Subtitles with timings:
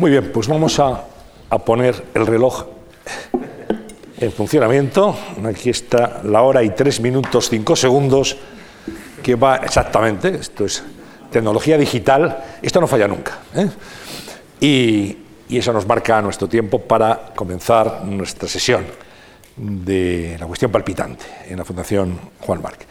[0.00, 1.04] Muy bien, pues vamos a,
[1.66, 2.64] poner el reloj
[4.18, 5.14] en funcionamiento.
[5.44, 8.34] Aquí está la hora y tres minutos cinco segundos
[9.22, 10.36] que va exactamente.
[10.36, 10.82] Esto es
[11.30, 12.44] tecnología digital.
[12.62, 13.40] Esto no falla nunca.
[13.54, 13.68] ¿eh?
[14.58, 15.18] Y,
[15.50, 18.86] y eso nos marca nuestro tiempo para comenzar nuestra sesión
[19.54, 22.86] de la cuestión palpitante en la Fundación Juan Marc.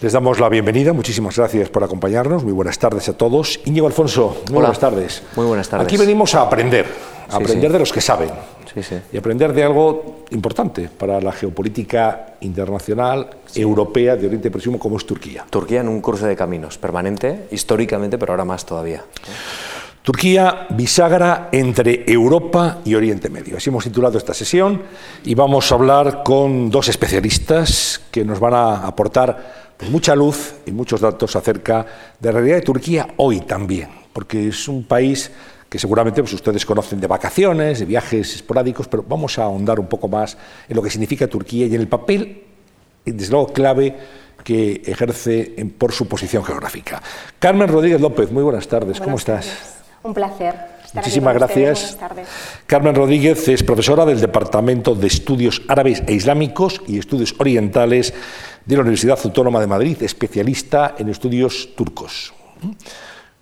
[0.00, 3.60] Les damos la bienvenida, muchísimas gracias por acompañarnos, muy buenas tardes a todos.
[3.64, 5.22] Íñigo Alfonso, muy buenas tardes.
[5.36, 5.86] Muy buenas tardes.
[5.86, 6.84] Aquí venimos a aprender,
[7.28, 7.72] a Sí, aprender sí.
[7.72, 8.30] de los que saben
[8.74, 8.96] Sí, sí.
[9.10, 15.06] y aprender de algo importante para la geopolítica internacional, europea, de Oriente Próximo, como es
[15.06, 15.46] Turquía.
[15.48, 19.02] Turquía en un curso de caminos permanente, históricamente, pero ahora más todavía.
[20.02, 23.56] Turquía, bisagra entre Europa y Oriente Medio.
[23.56, 24.82] Así hemos titulado esta sesión
[25.24, 30.72] y vamos a hablar con dos especialistas que nos van a aportar mucha luz y
[30.72, 31.84] muchos datos acerca
[32.18, 35.30] de la realidad de Turquía hoy también, porque es un país
[35.68, 39.86] que seguramente pues, ustedes conocen de vacaciones, de viajes esporádicos, pero vamos a ahondar un
[39.86, 40.36] poco más
[40.68, 42.44] en lo que significa Turquía y en el papel,
[43.04, 43.96] desde luego, clave
[44.44, 47.02] que ejerce en- por su posición geográfica.
[47.38, 49.46] Carmen Rodríguez López, muy buenas tardes, ¿cómo estás?
[49.46, 49.74] tardes.
[50.04, 50.75] Un placer.
[50.94, 51.54] Muchísimas ustedes.
[51.54, 51.80] gracias.
[51.80, 52.28] Buenas tardes.
[52.66, 58.12] Carmen Rodríguez es profesora del Departamento de Estudios Árabes e Islámicos y Estudios Orientales
[58.64, 62.32] de la Universidad Autónoma de Madrid, especialista en estudios turcos.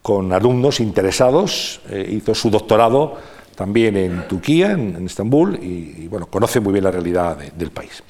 [0.03, 3.17] Con alumnos interesados, eh, hizo su doctorado
[3.55, 7.53] también en Turquía, en, en Estambul, y, y, bueno, conoce muy bien la realidad de-
[7.57, 8.03] del país.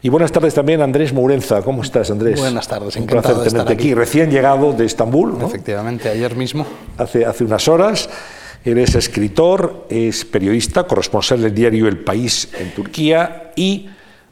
[0.00, 1.60] Y buenas tardes también, Andrés Mourenza.
[1.62, 2.38] ¿Cómo estás, Andrés?
[2.38, 3.88] Buenas tardes, Un encantado placer de estar tenerte aquí.
[3.90, 3.94] aquí.
[3.94, 5.46] Recién llegado de Estambul, ¿no?
[5.46, 6.64] Efectivamente, ayer mismo.
[6.96, 8.08] hace, hace unas horas.
[8.66, 13.88] Eres escritor, es periodista, corresponsal del diario El País en Turquía y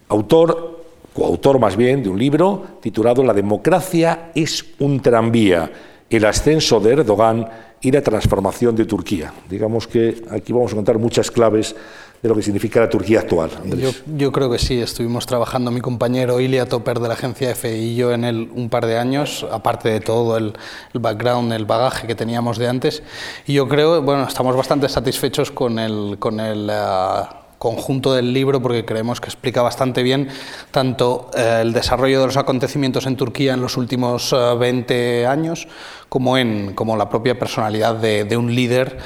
[0.09, 5.71] autor, coautor más bien, de un libro titulado La democracia es un tranvía,
[6.11, 7.49] el ascenso de Erdogan
[7.85, 9.33] y la transformación de Turquía.
[9.49, 11.77] Digamos que aquí vamos a contar muchas claves
[12.23, 13.51] de lo que significa la Turquía actual.
[13.77, 17.77] Yo, yo creo que sí, estuvimos trabajando mi compañero Ilia Topper de la agencia EFE
[17.77, 20.55] y yo en él un par de años, aparte de todo el,
[20.95, 23.03] el background, el bagaje que teníamos de antes.
[23.47, 28.61] Y yo creo, bueno, estamos bastante satisfechos con el, con el ah, conjunto del libro
[28.61, 30.29] porque creemos que explica bastante bien
[30.71, 35.67] tanto eh, el desarrollo de los acontecimientos en Turquía en los últimos ah, 20 años
[36.11, 38.99] como, en, como la propia personalidad de, de un líder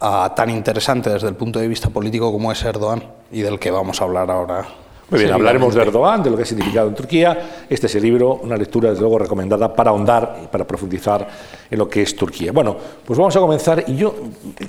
[0.00, 3.72] ah, tan interesante desde el punto de vista político como es Erdogan y del que
[3.72, 4.64] vamos a hablar ahora.
[5.10, 5.82] Muy bien, hablaremos de.
[5.82, 7.66] Erdogan, de lo que ha significado en Turquía.
[7.68, 11.28] Este es el libro, una lectura desde luego recomendada para ahondar y para profundizar
[11.70, 12.52] en lo que es Turquía.
[12.52, 14.14] Bueno, pues vamos a comenzar y yo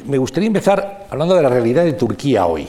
[0.05, 2.67] me gustaría empezar hablando de la realidad de Turquía hoy,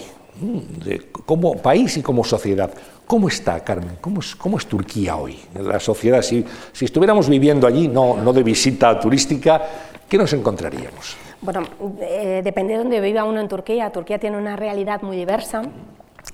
[1.25, 2.71] como país y como sociedad.
[3.07, 3.99] ¿Cómo está, Carmen?
[4.01, 4.21] ¿Cómo
[4.59, 5.39] es, Turquía hoy?
[5.55, 9.63] La sociedad, si, si estuviéramos viviendo allí, no, no de visita turística,
[10.09, 11.17] ¿qué nos encontraríamos?
[11.41, 11.63] Bueno,
[12.01, 13.91] eh, depende de donde viva uno en Turquía.
[13.91, 15.63] Turquía tiene una realidad muy diversa,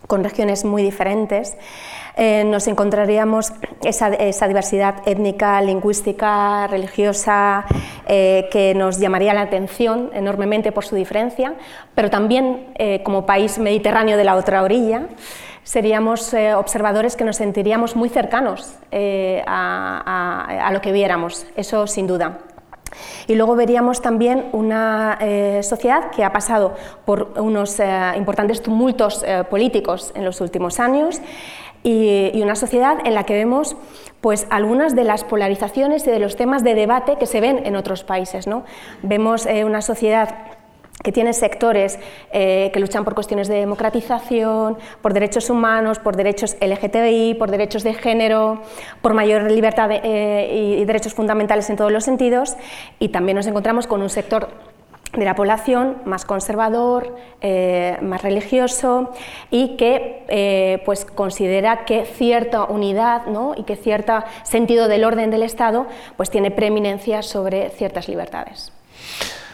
[0.07, 1.57] con regiones muy diferentes.
[2.17, 4.11] Eh, nos encontraríamos esa,
[4.47, 7.65] diversidad étnica, lingüística, religiosa,
[8.07, 11.55] eh, que nos llamaría la atención enormemente por su diferencia,
[11.95, 15.07] pero también eh, como país mediterráneo de la otra orilla.
[15.65, 18.75] Seríamos observadores que nos sentiríamos muy cercanos
[19.47, 22.41] a lo que viéramos, eso sin duda.
[23.27, 29.25] Y luego veríamos también una eh, sociedad que ha pasado por unos eh, importantes tumultos
[29.27, 31.21] eh, políticos en los últimos años
[31.83, 33.77] y, y una sociedad en la que vemos
[34.21, 37.77] pues, algunas de las polarizaciones y de los temas de debate que se ven en
[37.77, 38.47] otros países.
[38.47, 38.65] ¿no?
[39.03, 40.62] Vemos una sociedad
[41.03, 41.99] que tiene sectores
[42.33, 47.83] eh, que luchan por cuestiones de democratización, por derechos humanos, por derechos LGTBI, por derechos
[47.83, 48.63] de género,
[49.01, 52.57] por mayor libertad eh, y, derechos fundamentales en todos los sentidos,
[52.99, 54.49] y también nos encontramos con un sector
[55.13, 59.13] de la población más conservador, eh, más religioso
[59.51, 63.53] y que pues considera que cierta unidad ¿no?
[63.55, 65.87] y que cierto sentido del orden del Estado
[66.17, 68.73] pues tiene preeminencia sobre ciertas libertades.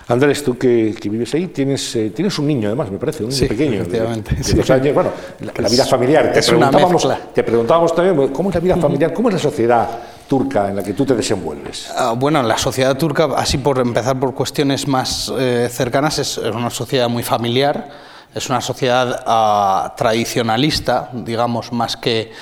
[0.09, 3.29] Andrés, tú que, que vives ahí, tienes, eh, tienes un niño además, me parece, un
[3.29, 4.95] niño Sí, pequeño, de- efectivamente, de dos años.
[4.95, 5.11] Bueno,
[5.41, 6.33] la, la vida familiar.
[6.33, 9.13] Te es preguntábamos, te preguntábamos también, ¿cómo es la vida familiar?
[9.13, 9.89] ¿Cómo es la sociedad
[10.27, 11.91] turca en la que tú te desenvuelves?
[11.95, 16.71] Ah, bueno, la sociedad turca, así por empezar por cuestiones más eh, cercanas, es una
[16.71, 17.89] sociedad muy familiar,
[18.35, 22.33] es una sociedad ah, tradicionalista, digamos, más que,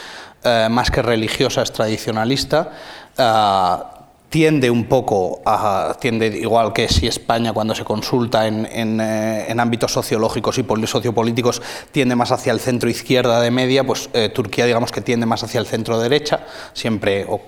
[0.45, 2.71] eh, más que religiosa, es tradicionalista.
[4.29, 9.55] Tiende un poco a, tiende igual que si España cuando se consulta en, en, eh,
[9.57, 11.63] ámbitos sociológicos y sociopolíticos
[11.93, 15.45] tiende más hacia el centro izquierda de media, pues eh, Turquía digamos que tiende más
[15.45, 16.41] hacia el centro derecha,
[16.73, 17.41] siempre o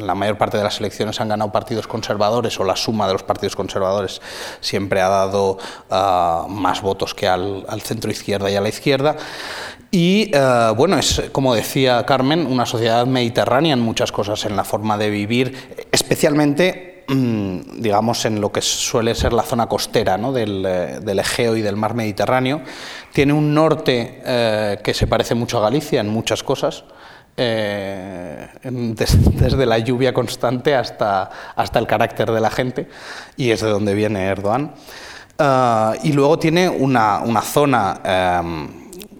[0.00, 3.22] la mayor parte de las elecciones han ganado partidos conservadores o la suma de los
[3.22, 4.20] partidos conservadores
[4.60, 5.58] siempre ha dado
[5.90, 9.16] ah, más votos que al, centro izquierda y a la izquierda.
[9.90, 14.64] Y ah, bueno, es como decía Carmen, una sociedad mediterránea en muchas cosas, en la
[14.64, 20.32] forma de vivir, especialmente mm, digamos, en lo que suele ser la zona costera ¿no?
[20.32, 22.60] del, eh, del, Egeo y del mar Mediterráneo.
[23.14, 26.84] Tiene un norte eh, que se parece mucho a Galicia en muchas cosas,
[27.40, 32.88] eh, desde, la lluvia constante hasta, hasta el carácter de la gente,
[33.36, 34.74] y es de donde viene Erdogan.
[36.02, 38.77] Y luego tiene una, una zona em,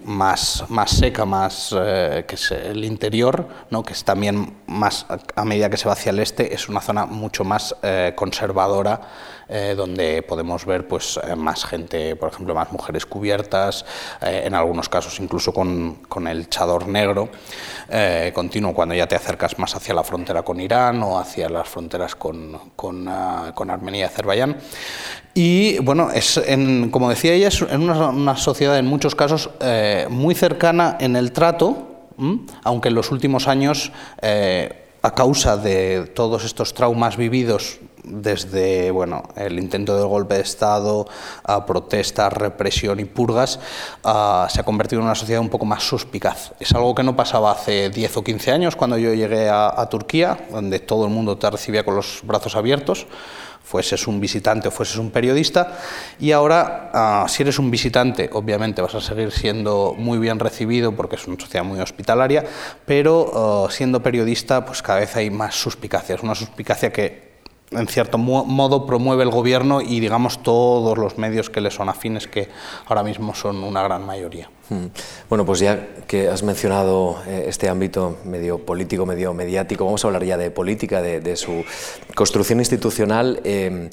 [0.09, 3.83] más, más seca, más, eh, que es el interior, ¿no?
[3.83, 7.05] que es también más, a medida que se va hacia el este, es una zona
[7.05, 9.01] mucho más eh, conservadora
[9.51, 13.83] eh, donde podemos ver pues, eh, más gente, por ejemplo, más mujeres cubiertas,
[14.21, 17.29] eh, en algunos casos incluso con, con el chador negro
[18.35, 22.15] continuo cuando ya te acercas más hacia la frontera con Irán o hacia las fronteras
[22.15, 24.57] con, con, ah, con Armenia y Azerbaiyán.
[25.33, 29.49] Y bueno, es en, como decía ella, es en una, una sociedad en muchos casos
[30.09, 32.05] muy cercana en el trato,
[32.63, 33.91] aunque en los últimos años
[34.21, 41.07] a causa de todos estos traumas vividos desde bueno, el intento del golpe de Estado,
[41.43, 43.59] a protestas, represión y purgas,
[44.03, 46.53] se ha convertido en una sociedad un poco más suspicaz.
[46.59, 50.37] Es algo que no pasaba hace 10 o 15 años cuando yo llegué a, Turquía,
[50.51, 53.07] donde todo el mundo te recibía con los brazos abiertos
[53.61, 55.77] fueses un visitante o fueses un periodista,
[56.19, 60.91] y ahora, ah, si eres un visitante, obviamente vas a seguir siendo muy bien recibido
[60.93, 62.43] porque es una sociedad muy hospitalaria,
[62.87, 67.28] pero ah, siendo periodista, pues cada vez hay más suspicacias, una suspicacia que
[67.71, 72.27] en cierto modo promueve el gobierno y digamos todos los medios que le son afines,
[72.27, 72.49] que
[72.87, 74.49] ahora mismo son una gran mayoría.
[74.69, 74.87] Hmm.
[75.29, 80.07] Bueno, pues ya que has mencionado eh, este ámbito medio político, medio mediático, vamos a
[80.07, 81.63] hablar ya de política, de, su
[82.15, 83.41] construcción institucional.
[83.43, 83.89] Eh,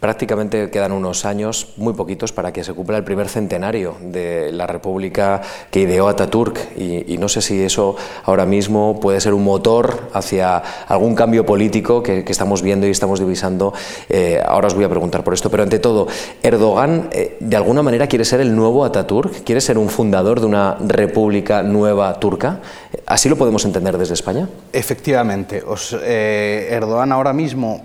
[0.00, 4.68] Prácticamente quedan unos años, muy poquitos, para que se cumpla el primer centenario de la
[4.68, 5.42] República
[5.72, 10.58] que ideó Ataturk y, no sé si eso ahora mismo puede ser un motor hacia
[10.86, 13.74] algún cambio político que, estamos viendo y estamos divisando.
[14.08, 16.06] Eh, ahora os voy a preguntar por esto, pero ante todo,
[16.44, 20.46] Erdogan eh, de alguna manera quiere ser el nuevo Ataturk, quiere ser un fundador de
[20.46, 22.60] una república nueva turca.
[23.04, 24.48] ¿Así lo podemos entender desde España?
[24.72, 25.60] Efectivamente.
[25.66, 27.82] Os, eh, Erdogan ahora mismo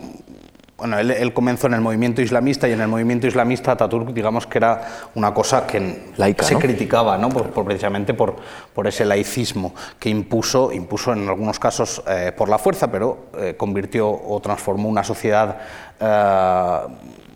[0.78, 4.58] bueno, él, comenzó en el movimiento islamista y en el movimiento islamista Ataturk, digamos que
[4.58, 4.82] era
[5.14, 7.30] una cosa que se criticaba, ¿no?
[7.30, 8.36] Por, precisamente por,
[8.74, 13.56] por, ese laicismo que impuso, impuso en algunos casos eh, por la fuerza, pero eh,
[13.56, 15.58] convirtió o transformó una sociedad
[16.00, 16.80] eh,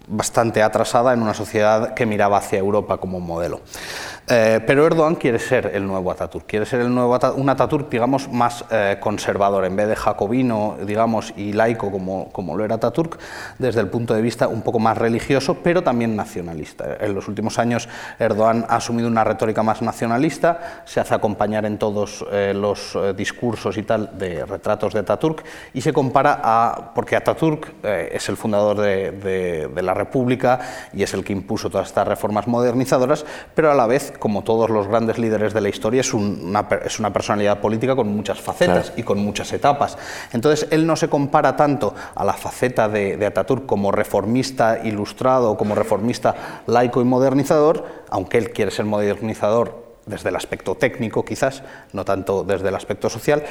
[0.08, 3.62] bastante atrasada en una sociedad que miraba hacia Europa como modelo.
[4.30, 8.30] Eh, pero Erdogan quiere ser el nuevo Ataturk, quiere ser el nuevo un Ataturk, digamos,
[8.30, 13.18] más eh, conservador, en vez de jacobino, digamos, y laico como, como lo era Ataturk,
[13.58, 16.98] desde el punto de vista un poco más religioso, pero también nacionalista.
[17.00, 17.88] En los últimos años
[18.20, 23.78] Erdogan ha asumido una retórica más nacionalista, se hace acompañar en todos eh, los discursos
[23.78, 28.82] y tal de retratos de Ataturk y se compara a, porque Ataturk es el fundador
[28.82, 30.60] de, de la República
[30.92, 33.26] y es el que impuso todas estas reformas modernizadoras,
[33.56, 37.00] pero a la vez como todos los grandes líderes de la historia, es una, es
[37.00, 39.98] una personalidad política con muchas facetas y con muchas etapas.
[40.34, 45.58] Entonces, él no se compara tanto a la faceta de, de Ataturk como reformista ilustrado,
[45.58, 51.62] como reformista laico y modernizador, aunque él quiere ser modernizador desde el aspecto técnico quizás,
[51.94, 53.44] no tanto desde el aspecto social,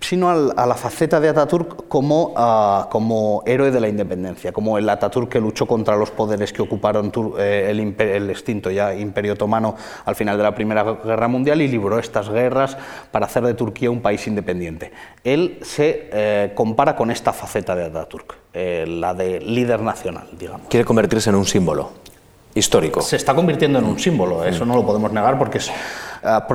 [0.00, 4.88] sino a la faceta de Ataturk como, ah, como héroe de la independencia, como el
[4.88, 9.74] Ataturk que luchó contra los poderes que ocuparon eh, el, el, extinto ya Imperio Otomano
[10.04, 12.76] al final de la Primera Guerra Mundial y libró estas guerras
[13.10, 14.92] para hacer de Turquía un país independiente.
[15.24, 20.68] Él se eh, compara con esta faceta de Ataturk, eh, la de líder nacional, digamos.
[20.68, 21.90] Quiere convertirse en un símbolo
[22.54, 23.02] histórico.
[23.02, 26.46] Se está convirtiendo en un símbolo, eso no lo podemos negar porque es uh,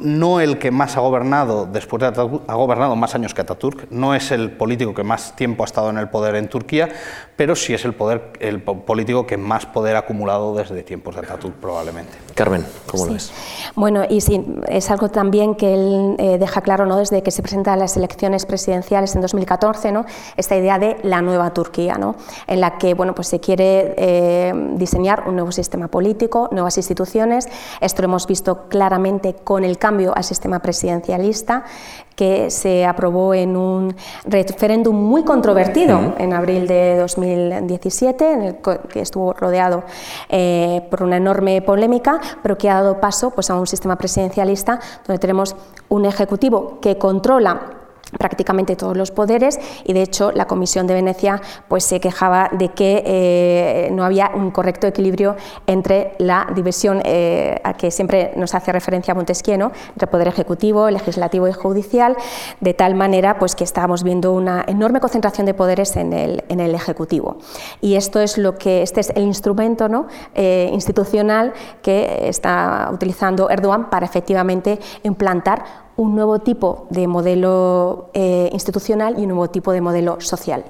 [0.00, 3.90] no el que más ha gobernado después de Ataturk, ha gobernado más años que Ataturk,
[3.90, 6.88] no es el político que más tiempo ha estado en el poder en Turquía,
[7.36, 11.22] pero sí es el, poder, el político que más poder ha acumulado desde tiempos de
[11.22, 12.12] Ataturk probablemente.
[12.34, 13.32] Carmen, ¿cómo lo ves?
[13.74, 16.98] Bueno, y sí, es algo también que él eh, deja claro ¿no?
[16.98, 20.04] desde que se presentan las elecciones presidenciales en 2014, ¿no?
[20.36, 22.16] esta idea de la nueva Turquía, ¿no?
[22.46, 27.48] en la que bueno, pues se quiere eh, diseñar un nuevo sistema político, nuevas instituciones.
[27.80, 31.62] Esto lo hemos visto claramente con el cambio al sistema presidencialista
[32.16, 38.56] que se aprobó en un referéndum muy controvertido en abril de 2017, en el
[38.88, 39.84] que estuvo rodeado
[40.28, 44.80] eh, por una enorme polémica, pero que ha dado paso pues, a un sistema presidencialista
[45.06, 45.54] donde tenemos
[45.88, 47.85] un ejecutivo que controla
[48.18, 52.68] prácticamente todos los poderes y de hecho la Comisión de Venecia pues se quejaba de
[52.68, 55.36] que eh, no había un correcto equilibrio
[55.66, 61.48] entre la división eh, a que siempre nos hace referencia Montesquieu entre poder ejecutivo, legislativo
[61.48, 62.16] y judicial
[62.60, 66.60] de tal manera pues que estábamos viendo una enorme concentración de poderes en el, en
[66.60, 67.38] el ejecutivo
[67.80, 70.06] y esto es lo que este es el instrumento ¿no?
[70.34, 78.50] Eh, institucional que está utilizando Erdogan para efectivamente implantar un nuevo tipo de modelo eh,
[78.52, 80.64] institucional y un nuevo tipo de modelo social.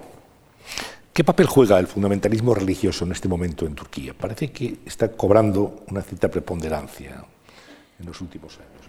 [1.12, 4.14] ¿Qué papel juega el fundamentalismo religioso en este momento en Turquía?
[4.18, 7.25] Parece que está cobrando una cierta preponderancia
[7.99, 8.87] en los últimos años.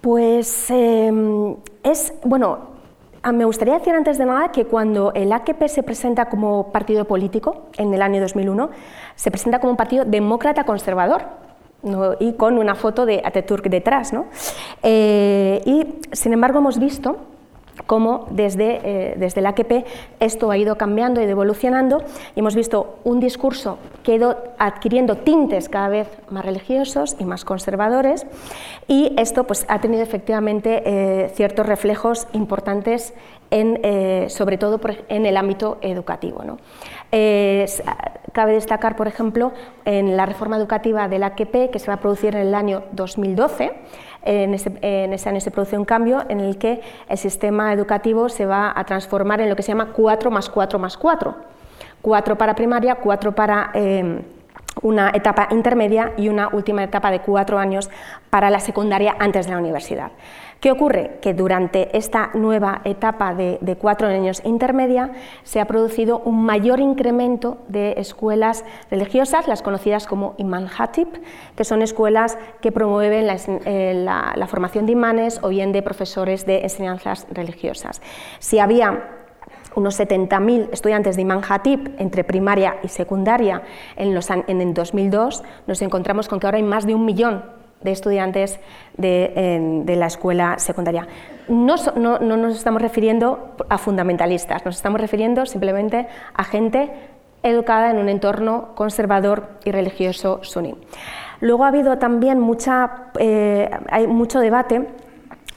[0.00, 2.58] Pues em, es, bueno,
[3.32, 7.68] me gustaría decir antes de nada que cuando el AKP se presenta como partido político
[7.76, 8.70] en el año 2001,
[9.16, 11.26] se presenta como un partido demócrata conservador,
[12.18, 14.12] y con una foto de Atatürk detrás.
[14.12, 14.26] ¿no?
[14.82, 17.16] Eh, y sin embargo hemos visto
[17.86, 19.84] cómo desde, eh, desde el AKP
[20.20, 22.02] esto ha ido cambiando y evolucionando
[22.36, 27.24] y hemos visto un discurso que ha ido adquiriendo tintes cada vez más religiosos y
[27.24, 28.26] más conservadores
[28.86, 33.14] y esto pues, ha tenido efectivamente eh, ciertos reflejos importantes
[33.50, 36.44] en, sobre todo en el ámbito educativo.
[36.44, 36.58] ¿no?
[38.32, 39.52] Cabe destacar, por ejemplo,
[39.84, 43.72] en la reforma educativa del AQP, que se va a producir en el año 2012,
[44.22, 48.28] en ese, en ese, año se produce un cambio en el que el sistema educativo
[48.28, 51.34] se va a transformar en lo que se llama 4 más 4 más 4.
[52.02, 53.70] 4 para primaria, 4 para...
[53.74, 54.22] Eh,
[54.82, 57.90] una etapa intermedia y una última etapa de cuatro años
[58.30, 60.12] para la secundaria antes de la universidad.
[60.60, 61.18] ¿Qué ocurre?
[61.22, 65.12] Que durante esta nueva etapa de, cuatro años intermedia
[65.42, 71.08] se ha producido un mayor incremento de escuelas religiosas, las conocidas como Imam Hatip,
[71.56, 76.44] que son escuelas que promueven la, eh, la formación de imanes o bien de profesores
[76.44, 78.02] de enseñanzas religiosas.
[78.38, 79.16] Si había
[79.76, 83.62] unos 70.000 estudiantes de Imam Hatip entre primaria y secundaria
[83.96, 87.59] en, los, en el 2002, nos encontramos con que ahora hay más de un millón
[87.82, 88.60] de estudiantes
[88.96, 91.06] de, la escuela secundaria.
[91.48, 96.90] No, no, no, nos estamos refiriendo a fundamentalistas, nos estamos refiriendo simplemente a gente
[97.42, 100.74] educada en un entorno conservador y religioso suní.
[101.40, 104.86] Luego ha habido también mucha, eh, hay mucho debate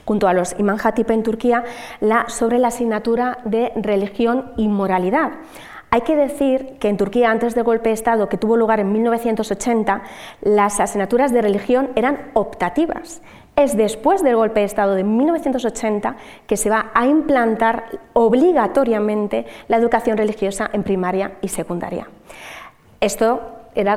[0.04, 1.64] junto a los Imam Hatip en Turquía
[2.28, 5.32] sobre la asignatura de religión y moralidad.
[5.94, 8.90] Hay que decir que en Turquía, antes del golpe de Estado que tuvo lugar en
[8.90, 10.02] 1980,
[10.40, 13.22] las asignaturas de religión eran optativas.
[13.54, 16.16] Es después del golpe de Estado de 1980
[16.48, 22.08] que se va a implantar obligatoriamente la educación religiosa en primaria y secundaria.
[23.00, 23.40] Esto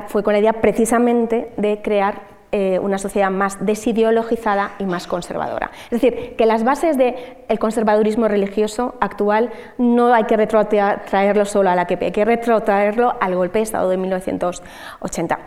[0.06, 5.70] fue con la idea precisamente de crear eh, una sociedad más desideologizada y más conservadora.
[5.92, 11.76] Es decir, que las bases del conservadurismo religioso actual no hay que retrotraerlo solo a
[11.76, 15.40] la que hay que retrotraerlo al golpe de Estado de 1980.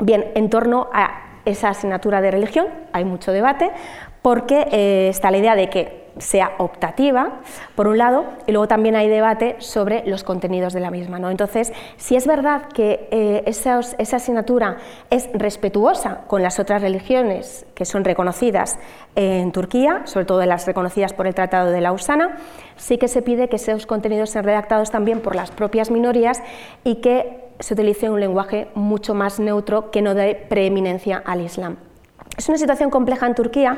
[0.00, 3.70] Bien, en torno a esa asignatura de religión hay mucho debate
[4.22, 7.40] porque eh, está la idea de que sea optativa,
[7.74, 11.18] por un lado, y luego también hay debate sobre los contenidos de la misma.
[11.18, 11.30] ¿no?
[11.30, 14.78] Entonces, si es verdad que eh, esa, asignatura
[15.10, 18.78] es respetuosa con las otras religiones que son reconocidas
[19.16, 22.36] en Turquía, sobre todo las reconocidas por el Tratado de Lausana,
[22.76, 26.42] sí que se pide que esos contenidos sean redactados también por las propias minorías
[26.84, 31.89] y que se utilice un lenguaje mucho más neutro que no dé preeminencia al Islam.
[32.40, 33.76] Es una situación compleja en Turquía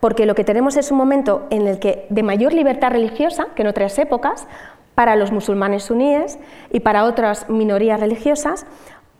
[0.00, 3.62] porque lo que tenemos es un momento en el que de mayor libertad religiosa que
[3.62, 4.48] en otras épocas
[4.96, 6.36] para los musulmanes suníes
[6.72, 8.66] y para otras minorías religiosas,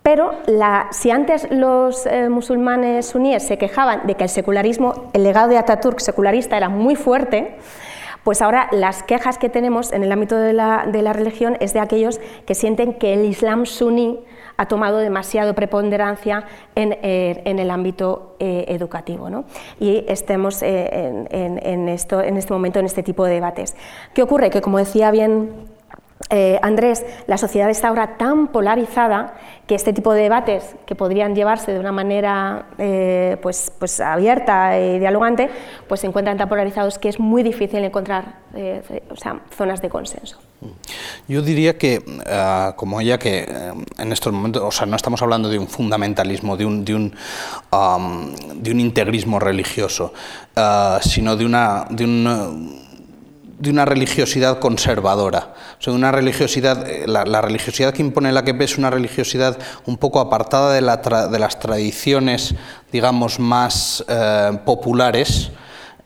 [0.02, 0.32] pero
[0.90, 5.59] si antes los eh, musulmanes suníes se quejaban de que el secularismo, el legado de
[5.59, 7.59] Ataturk secularista era muy fuerte,
[8.25, 11.75] pues ahora las quejas que tenemos en el ámbito de la, de la religión es
[11.75, 14.18] de aquellos que sienten que el Islam suní
[14.61, 19.31] ha tomado demasiado preponderancia en, eh, el ámbito eh, educativo.
[19.31, 19.47] ¿no?
[19.81, 23.75] Y estemos eh, en, esto, en este momento en este tipo de debates.
[24.12, 24.50] ¿Qué ocurre?
[24.50, 25.50] Que como decía bien
[26.62, 29.34] Andrés, la sociedad está ahora tan polarizada
[29.66, 32.66] que este tipo de debates, que podrían llevarse de una manera
[33.42, 35.48] pues, pues abierta y dialogante,
[35.88, 38.34] pues se encuentran tan polarizados que es muy difícil encontrar
[39.56, 40.38] zonas de consenso.
[41.26, 45.22] Yo diría que, eh, como ella, que eh, en estos momentos, o sea, no estamos
[45.22, 47.14] hablando de un fundamentalismo, de un, de un,
[48.56, 50.12] de un integrismo religioso,
[50.54, 52.04] eh, sino de una, de,
[53.61, 55.55] de una religiosidad conservadora.
[55.87, 60.73] O una religiosidad, la, religiosidad que impone la AKP es una religiosidad un poco apartada
[60.73, 62.55] de, la de las tradiciones,
[62.90, 64.05] digamos, más
[64.64, 65.52] populares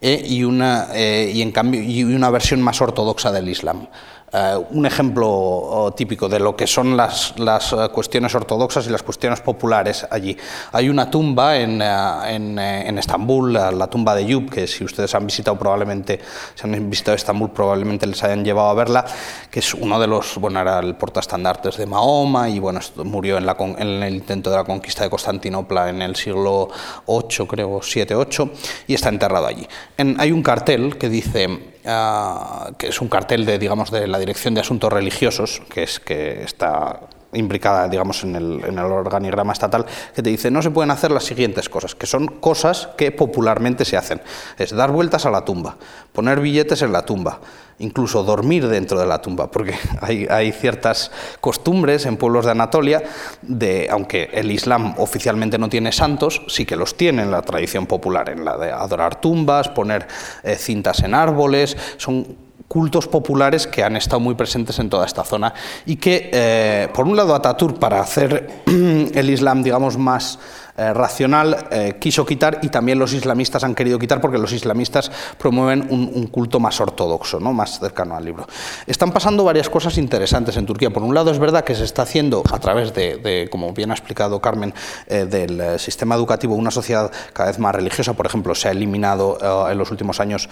[0.00, 3.86] y, una, y, en cambio, y una versión más ortodoxa del Islam.
[4.36, 9.04] Eh, un ejemplo típico de lo que son las, las, eh, cuestiones ortodoxas y las
[9.04, 10.36] cuestiones populares allí.
[10.72, 15.14] Hay una tumba en, eh, en, en, Estambul, la tumba de Yub, que si ustedes
[15.14, 16.18] han visitado probablemente,
[16.56, 19.04] si han visitado Estambul probablemente les hayan llevado a verla,
[19.52, 23.46] que es uno de los, bueno, era el portaestandartes de Mahoma y bueno, murió en,
[23.46, 26.70] la, en el intento de la conquista de Constantinopla en el siglo
[27.06, 28.50] 8, creo, 7-8,
[28.88, 29.64] y está enterrado allí.
[29.96, 34.54] hay un cartel que dice Ah, que es un cartel de, digamos, de la Dirección
[34.54, 37.00] de Asuntos Religiosos, que es que está
[37.34, 41.10] implicada, digamos, en el, en el, organigrama estatal, que te dice no se pueden hacer
[41.10, 44.22] las siguientes cosas, que son cosas que popularmente se hacen.
[44.56, 45.76] Es dar vueltas a la tumba,
[46.12, 47.40] poner billetes en la tumba,
[47.78, 53.02] incluso dormir dentro de la tumba, porque hay, ciertas costumbres en pueblos de Anatolia,
[53.42, 57.86] de, aunque el Islam oficialmente no tiene santos, sí que los tiene en la tradición
[57.86, 60.06] popular, en la de adorar tumbas, poner
[60.42, 65.24] eh, cintas en árboles, son cultos populares que han estado muy presentes en toda esta
[65.24, 65.54] zona
[65.86, 70.38] y que, eh, por un lado, Ataturk, para hacer el Islam, digamos, más
[70.76, 75.08] eh, racional eh, quiso quitar y también los islamistas han querido quitar porque los islamistas
[75.38, 77.52] promueven un, culto más ortodoxo, ¿no?
[77.52, 78.44] más cercano al libro.
[78.84, 80.90] Están pasando varias cosas interesantes en Turquía.
[80.90, 83.94] Por un lado es verdad que se está haciendo a través de, como bien ha
[83.94, 84.74] explicado Carmen,
[85.06, 88.14] eh, del sistema educativo una sociedad cada vez más religiosa.
[88.14, 89.38] Por ejemplo, se ha eliminado
[89.70, 90.48] en los últimos años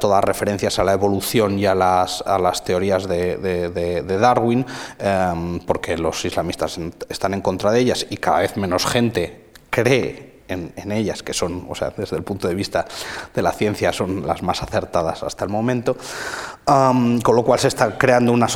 [0.00, 4.66] todas referencias a la evolución y a las, a las teorías de, de Darwin
[5.64, 10.92] porque los islamistas están en contra de ellas y cada vez menos gente cree en,
[10.92, 12.86] ellas, que son, o sea, desde el punto de vista
[13.34, 15.96] de la ciencia, son las más acertadas hasta el momento,
[16.64, 18.48] con lo cual se está creando una,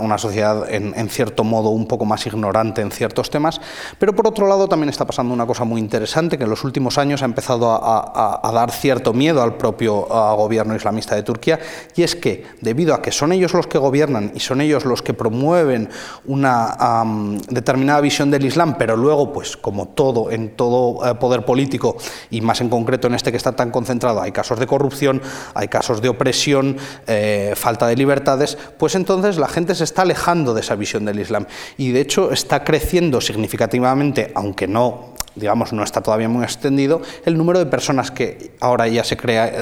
[0.00, 3.60] una, sociedad en, cierto modo un poco más ignorante en ciertos temas,
[3.98, 6.98] pero por otro lado también está pasando una cosa muy interesante que en los últimos
[6.98, 10.02] años ha empezado a, dar cierto miedo al propio
[10.36, 11.58] gobierno islamista de Turquía,
[11.96, 15.02] y es que debido a que son ellos los que gobiernan y son ellos los
[15.02, 15.88] que promueven
[16.26, 17.04] una
[17.48, 21.98] determinada visión del Islam, pero luego, pues como todo en todo eh, poder político
[22.30, 25.20] y más en concreto en este que está tan concentrado, hay casos de corrupción,
[25.52, 30.54] hay casos de opresión, eh, falta de libertades, pues entonces la gente se está alejando
[30.54, 31.44] de esa visión del Islam.
[31.76, 37.36] Y de hecho está creciendo significativamente, aunque no digamos, no está todavía muy extendido, el
[37.36, 39.16] número de personas que ahora ya se,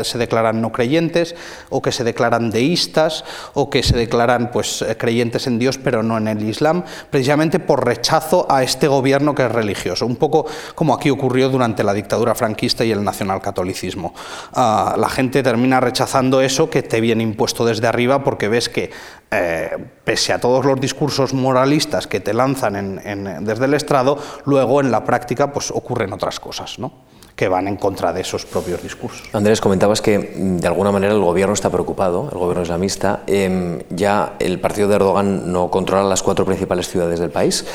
[0.04, 1.34] se declaran no creyentes
[1.70, 6.18] o que se declaran deístas o que se declaran pues, creyentes en Dios pero no
[6.18, 10.94] en el Islam, precisamente por rechazo a este gobierno que es religioso, un poco como
[10.94, 14.14] aquí ocurrió durante la dictadura franquista y el nacionalcatolicismo.
[14.52, 18.90] Uh, la gente termina rechazando eso que te viene impuesto desde arriba porque ves que
[19.30, 23.00] eh, pese a todos los discursos moralistas que te lanzan
[23.44, 26.78] desde el estrado, luego en la práctica pues, ocurren otras cosas.
[26.78, 27.06] ¿no?
[27.36, 29.28] que van en contra de esos propios discursos.
[29.34, 33.24] Andrés, comentabas que mm, de alguna manera el gobierno está preocupado, el gobierno islamista.
[33.26, 37.66] Em, ya el partido de Erdogan no controla las cuatro principales ciudades del país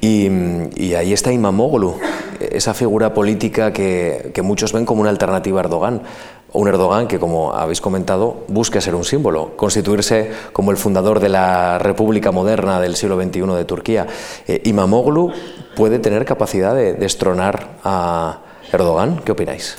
[0.00, 0.28] y,
[0.76, 1.98] y ahí está Imamoglu,
[2.38, 6.02] esa figura política que muchos ven como una alternativa a Erdogan
[6.52, 11.28] un Erdogan que, como habéis comentado, busca ser un símbolo, constituirse como el fundador de
[11.28, 14.06] la República moderna del siglo XXI de Turquía.
[14.46, 15.32] Eh, ¿Imamoglu
[15.76, 18.40] puede tener capacidad de destronar a
[18.72, 19.20] Erdogan?
[19.24, 19.78] ¿Qué opináis?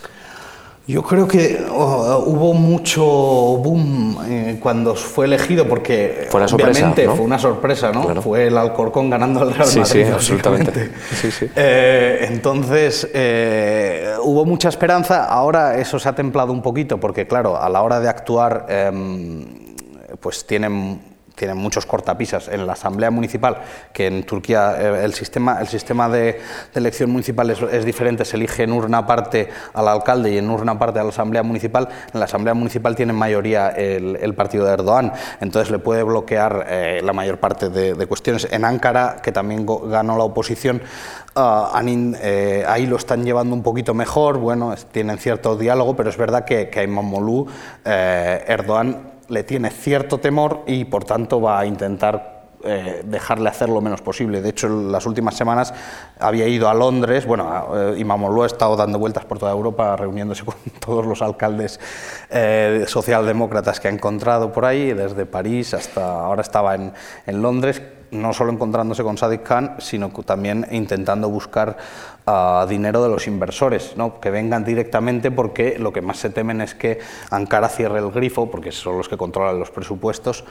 [0.87, 7.21] Yo creo que oh, hubo mucho boom eh, cuando fue elegido, porque fue obviamente fue
[7.21, 8.21] una sorpresa, ¿no?
[8.21, 9.83] Fue el Alcorcón ganando al Real Madrid.
[9.85, 10.91] Sí, sí, absolutamente.
[11.55, 15.25] Eh, entonces, eh, hubo mucha esperanza.
[15.25, 19.45] Ahora eso se ha templado un poquito, porque claro, a la hora de actuar, em,
[20.19, 21.10] pues tienen
[21.41, 26.07] tienen muchos cortapisas en la Asamblea Municipal, que en Turquía eh, el sistema, el sistema
[26.07, 26.39] de,
[26.75, 30.99] elección municipal es, diferente, se elige en urna parte al alcalde y en urna parte
[30.99, 31.89] a la Asamblea Municipal.
[32.13, 37.01] En la Asamblea Municipal tiene mayoría el, partido de Erdogan, entonces le puede bloquear eh,
[37.03, 38.47] la mayor parte de, cuestiones.
[38.51, 40.79] En Ankara, que también ganó la oposición,
[41.35, 46.17] ah, eh, ahí lo están llevando un poquito mejor, bueno, tienen cierto diálogo, pero es
[46.17, 47.47] verdad que, que a Imamoglu,
[47.83, 53.79] Erdogan le tiene cierto temor y por tanto va a intentar eh, dejarle hacer lo
[53.79, 54.41] menos posible.
[54.41, 55.73] De hecho, las últimas semanas
[56.19, 60.43] había ido a Londres, bueno, eh, Imamoglu ha estado dando vueltas por toda Europa, reuniéndose
[60.45, 61.79] con todos los alcaldes
[62.29, 66.91] eh, socialdemócratas que ha encontrado por ahí, desde París hasta ahora estaba en,
[67.25, 71.77] en Londres no solo encontrándose con Sadiq Khan, sino también intentando buscar
[72.25, 74.19] uh, dinero de los inversores, ¿no?
[74.19, 78.49] que vengan directamente porque lo que más se temen es que Ankara cierre el grifo,
[78.49, 80.43] porque son los que controlan los presupuestos,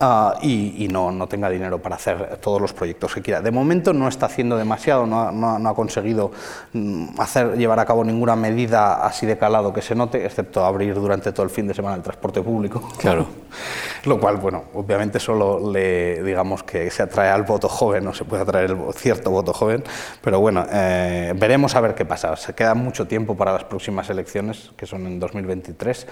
[0.00, 3.40] uh, y, y no, no, tenga dinero para hacer todos los proyectos que quiera.
[3.40, 6.32] De momento no está haciendo demasiado, no ha, no, no ha conseguido
[6.72, 10.94] mm, hacer, llevar a cabo ninguna medida así de calado que se note, excepto abrir
[10.94, 12.88] durante todo el fin de semana el transporte público.
[12.98, 13.26] Claro.
[14.04, 18.24] lo cual, bueno, obviamente solo le, digamos que se atrae al voto joven, no se
[18.24, 19.82] puede atraer el cierto voto joven,
[20.20, 22.36] pero bueno, eh, veremos a ver qué pasa.
[22.36, 26.06] Se queda mucho tiempo para las próximas elecciones, que son en 2023,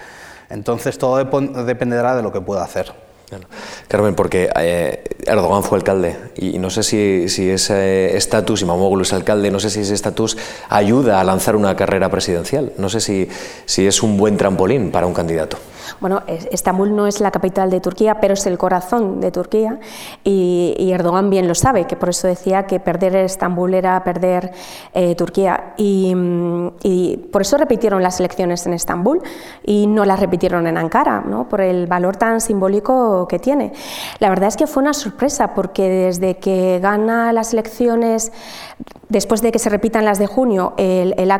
[0.49, 2.93] entonces todo dependerá de lo que pueda hacer.
[3.87, 9.13] Carmen, porque eh, Erdogan fue alcalde y no sé si, ese estatus, y Mamoglu es
[9.13, 10.37] alcalde, no sé si ese estatus
[10.69, 12.73] ayuda a lanzar una carrera presidencial.
[12.77, 15.57] No sé si es un buen trampolín para un candidato.
[15.99, 19.79] Bueno, Estambul no es la capital de Turquía, pero es el corazón de Turquía
[20.23, 24.51] y, Erdogan bien lo sabe, que por eso decía que perder Estambul era perder
[24.93, 25.73] eh, Turquía.
[25.77, 26.13] Y,
[26.83, 29.21] y, por eso repitieron las elecciones en Estambul
[29.63, 31.49] y no las repitieron en Ankara, ¿no?
[31.49, 33.73] por el valor tan simbólico que tiene.
[34.19, 38.31] La verdad es que fue una sorpresa porque desde que gana las elecciones
[39.09, 41.31] después de que se repitan las de junio, el, el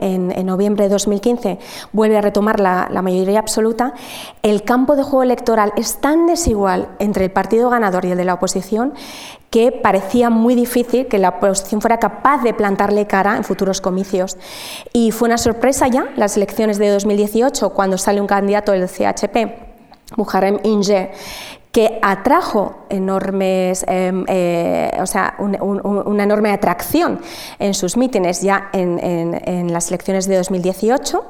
[0.00, 1.58] en, noviembre de 2015
[1.92, 3.94] vuelve a retomar la, la, mayoría absoluta,
[4.42, 8.24] el campo de juego electoral es tan desigual entre el partido ganador y el de
[8.24, 8.94] la oposición
[9.50, 14.36] que parecía muy difícil que la oposición fuera capaz de plantarle cara en futuros comicios.
[14.92, 20.16] Y fue una sorpresa ya las elecciones de 2018 cuando sale un candidato del CHP,
[20.16, 21.10] Muharrem Inge,
[21.72, 27.20] que atrajo enormes, eh, eh, o sea, un, un, una enorme atracción
[27.60, 31.24] en sus mítines ya en, en, en, las elecciones de 2018.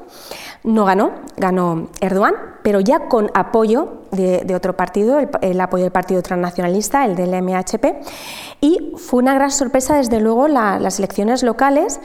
[0.63, 5.83] No ganó, ganó Erdogan, pero ya con apoyo de, de otro partido, el, el, apoyo
[5.83, 7.85] del Partido Transnacionalista, el del MHP,
[8.61, 11.99] y fue una gran sorpresa desde luego la, las elecciones locales,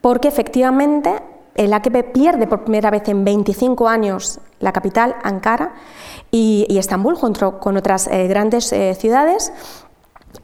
[0.00, 1.22] porque efectivamente
[1.58, 5.74] el AKP pierde por primera vez en 25 años la capital, Ankara,
[6.30, 9.52] y, y Estambul, junto con otras eh, grandes eh, ciudades.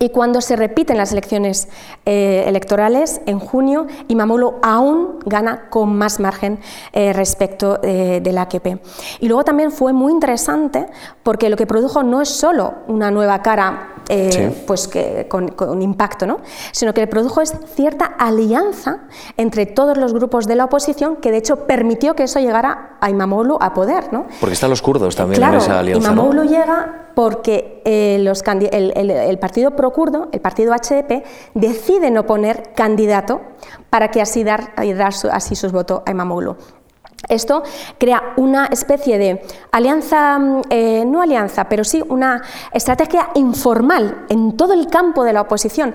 [0.05, 1.67] Y cuando se repiten las elecciones
[2.05, 6.59] eh, electorales en junio, Imamoglu aún gana con más margen
[6.93, 8.83] eh, respecto eh, del AKP.
[9.21, 10.88] Y luego también fue muy interesante
[11.23, 14.62] porque lo que produjo no es solo una nueva cara eh, sí.
[14.67, 16.40] pues que, con, con, impacto, ¿no?
[16.73, 18.99] sino que produjo es cierta alianza
[19.38, 23.09] entre todos los grupos de la oposición que de hecho permitió que eso llegara a
[23.09, 24.12] Imamoglu a poder.
[24.12, 24.27] ¿no?
[24.40, 26.12] Porque están los kurdos también claro, en esa alianza.
[26.12, 26.51] Imamoglu ¿no?
[26.51, 32.72] llega porque eh, los, el, el, el, partido pro-kurdo, el partido HDP, decide no poner
[32.74, 33.40] candidato
[33.90, 36.57] para que así dar, dar su, así sus votos a Imamoglu.
[37.28, 37.62] Esto
[37.98, 44.74] crea una especie de alianza, eh, no alianza, pero sí una estrategia informal en todo
[44.74, 45.94] el campo de la oposición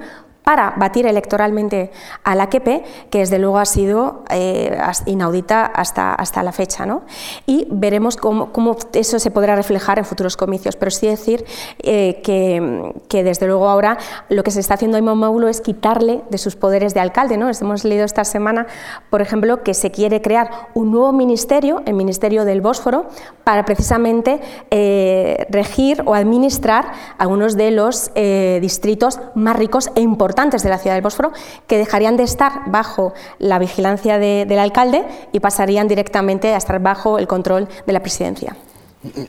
[0.49, 1.91] para batir electoralmente
[2.23, 6.87] al AKP, que desde luego ha sido eh, inaudita hasta, hasta la fecha.
[6.87, 7.03] ¿no?
[7.45, 10.75] Y veremos cómo, cómo, eso se podrá reflejar en futuros comicios.
[10.75, 11.45] Pero sí decir
[11.83, 16.23] eh, que, que, desde luego ahora lo que se está haciendo a Imamoglu es quitarle
[16.31, 17.37] de sus poderes de alcalde.
[17.37, 17.47] ¿no?
[17.47, 18.65] Hemos leído esta semana,
[19.11, 23.05] por ejemplo, que se quiere crear un nuevo ministerio, el Ministerio del Bósforo,
[23.43, 24.39] para precisamente
[24.71, 30.95] eh, regir o administrar algunos de los distritos más ricos e importantes de la ciudad
[30.95, 31.33] del Bósforo
[31.67, 36.79] que dejarían de estar bajo la vigilancia de, del alcalde y pasarían directamente a estar
[36.79, 38.55] bajo el control de la presidencia.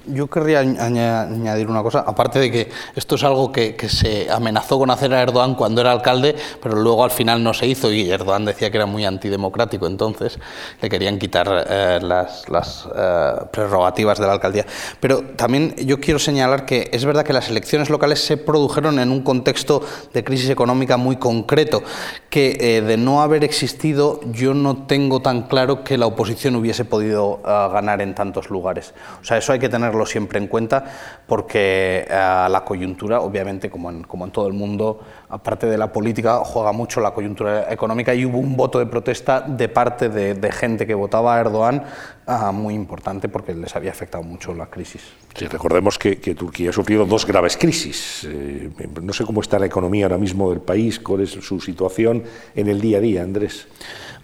[0.06, 4.80] Yo querría añadir una cosa, aparte de que esto es algo que, que, se amenazó
[4.80, 8.10] con hacer a Erdogan cuando era alcalde, pero luego al final no se hizo y
[8.10, 10.40] Erdogan decía que era muy antidemocrático, entonces
[10.82, 14.66] le querían quitar eh, las, las eh, prerrogativas de la alcaldía.
[14.98, 19.12] Pero también yo quiero señalar que es verdad que las elecciones locales se produjeron en
[19.12, 21.84] un contexto de crisis económica muy concreto,
[22.28, 26.84] que eh, de no haber existido yo no tengo tan claro que la oposición hubiese
[26.84, 28.94] podido uh, ganar en tantos lugares.
[29.22, 30.84] O sea, eso hay que tenerlo siempre en cuenta
[31.26, 35.92] porque eh, la coyuntura, obviamente, como en, como en todo el mundo, aparte de la
[35.92, 40.34] política, juega mucho la coyuntura económica y hubo un voto de protesta de parte de,
[40.34, 41.84] de gente que votaba a Erdogan
[42.26, 45.02] uh, muy importante porque les había afectado mucho la crisis.
[45.34, 48.26] Sí, recordemos que, que, Turquía ha sufrido dos graves crisis.
[48.28, 48.70] Eh,
[49.00, 52.68] no sé cómo está la economía ahora mismo del país, cuál es su situación en
[52.68, 53.68] el día a día, Andrés.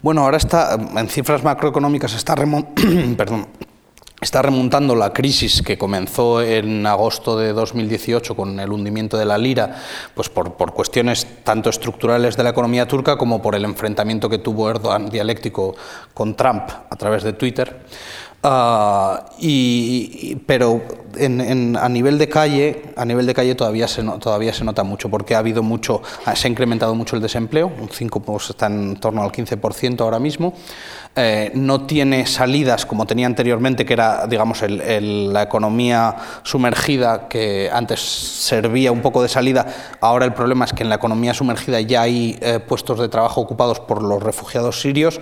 [0.02, 3.16] Bueno, ahora está, en cifras macroeconómicas, está remontando.
[3.16, 3.46] perdón,
[4.26, 9.38] está remontando la crisis que comenzó en agosto de 2018 con el hundimiento de la
[9.38, 9.76] lira,
[10.14, 14.38] pues por, por, cuestiones tanto estructurales de la economía turca como por el enfrentamiento que
[14.38, 15.76] tuvo Erdogan dialéctico
[16.12, 17.84] con Trump a través de Twitter.
[18.42, 20.82] Ah, y, pero
[21.18, 25.34] a nivel de calle, a nivel de calle todavía se, todavía se nota mucho, porque
[25.34, 26.02] ha habido mucho,
[26.34, 30.18] se ha incrementado mucho el desempleo, un 5 pues, está en torno al 15% ahora
[30.18, 30.52] mismo.
[31.18, 38.00] Eh, no tiene salidas como tenía anteriormente, que era, digamos, la economía sumergida, que antes
[38.00, 39.66] servía un poco de salida.
[40.02, 43.40] Ahora el problema es que en la economía sumergida ya hay eh, puestos de trabajo
[43.40, 45.18] ocupados por los refugiados sirios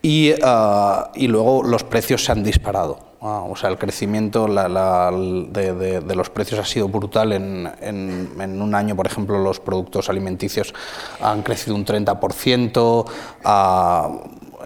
[0.00, 3.08] y, ah, y luego los precios se han disparado.
[3.20, 7.32] Ah, o sea, el crecimiento de, los precios ha sido brutal.
[7.32, 10.72] En, en, un año, por ejemplo, los productos alimenticios
[11.20, 13.04] han crecido un 30%.
[13.44, 14.08] Ah,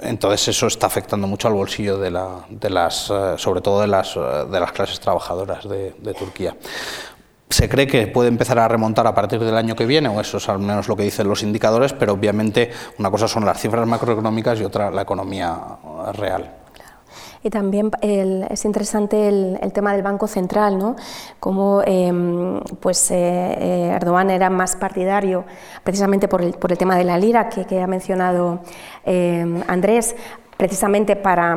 [0.03, 4.21] entonces eso está afectando mucho al bolsillo de, las, eh, sobre todo de las, eh,
[4.51, 6.57] de las clases trabajadoras de, de Turquía
[7.53, 10.39] se cree que puede empezar a remontar a partir del año que viene, o eso
[10.39, 13.87] es al menos lo que dicen los indicadores, pero obviamente una cosa son las cifras
[13.87, 15.59] macroeconómicas y otra la economía
[16.15, 16.62] real.
[17.45, 20.95] Y también es interesante el, tema del Banco Central, ¿no?
[21.41, 25.45] Cómo em, pues, eh, eh, Erdogan era más partidario,
[25.83, 28.61] precisamente por el, por el tema de la lira que, que ha mencionado
[29.05, 30.15] em, Andrés,
[30.57, 31.57] precisamente para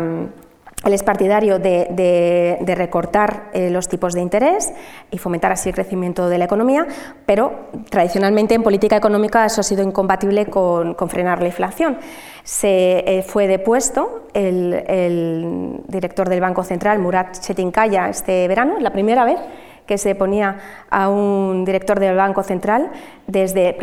[0.86, 4.72] él es partidario de, recortar eh, los tipos de interés
[5.10, 6.86] y fomentar así el crecimiento de la economía,
[7.26, 11.98] pero tradicionalmente en política económica eso ha sido incompatible con, frenar la inflación.
[12.44, 19.26] Se eh, fue depuesto el, director del Banco Central, Murat Chetinkaya, este verano, la primera
[19.26, 19.40] vez
[19.86, 20.58] que se ponía
[20.90, 22.92] a un director del Banco Central
[23.28, 23.74] desde,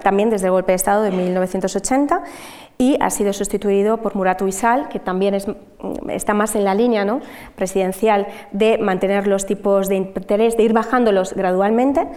[0.00, 2.22] también desde el golpe de Estado de 1980
[2.78, 5.46] y ha sido sustituido por Murat Uysal, que también es,
[6.08, 7.20] está más en la línea ¿no?
[7.54, 12.08] presidencial de mantener los tipos de interés, de ir bajándolos gradualmente,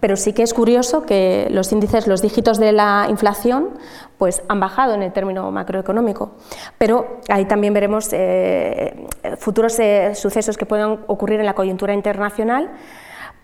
[0.00, 3.70] pero sí que es curioso que los índices, los dígitos de la inflación,
[4.18, 6.32] pues han bajado en el término macroeconómico.
[6.78, 9.06] Pero ahí también veremos eh,
[9.38, 12.70] futuros eh, sucesos que puedan ocurrir en la coyuntura internacional.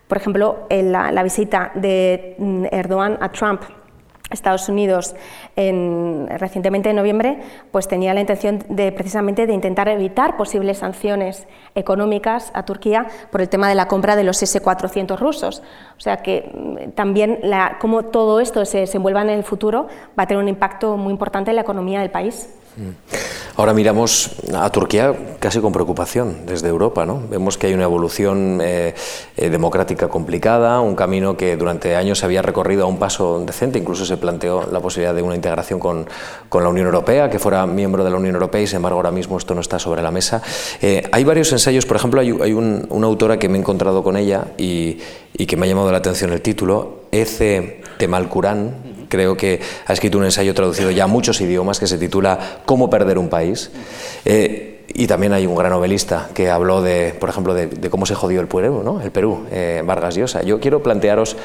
[0.07, 3.61] Por ejemplo, en la visita de mm, Erdogan a Trump
[4.29, 5.15] Estados Unidos
[5.55, 7.39] en, recientemente en noviembre
[7.71, 13.41] pues tenía la intención de precisamente de intentar evitar posibles sanciones económicas a Turquía por
[13.41, 15.63] el tema de la compra de los S-400 rusos.
[15.97, 19.87] O sea que mm, también la, cómo todo esto se desenvuelva en el futuro
[20.17, 22.49] va a tener un impacto muy importante en la economía del país.
[23.59, 27.05] Ahora miramos a Turquía casi con preocupación desde Europa.
[27.05, 27.21] ¿no?
[27.29, 28.95] Vemos que hay una evolución eh,
[29.35, 33.77] eh, democrática complicada, un camino que durante años se había recorrido a un paso decente,
[33.77, 36.07] incluso se planteó la posibilidad de una integración con,
[36.47, 39.11] con la Unión Europea, que fuera miembro de la Unión Europea y sin embargo ahora
[39.11, 40.41] mismo esto no está sobre la mesa.
[40.81, 44.53] Eh, hay varios ensayos, por ejemplo, hay, una autora que me he encontrado con ella
[44.57, 44.99] y,
[45.47, 50.23] que me ha llamado la atención el título, Ece Temalkuran, creo que ha escrito un
[50.23, 53.71] ensayo traducido ya a muchos idiomas que se titula Cómo perder un país.
[54.23, 58.15] Eh, y también hay un gran novelista que habló de, por ejemplo, de, cómo se
[58.15, 59.01] jodió el Perú, ¿no?
[59.01, 60.41] El Perú, eh, Vargas Llosa.
[60.41, 61.35] Yo quiero plantearos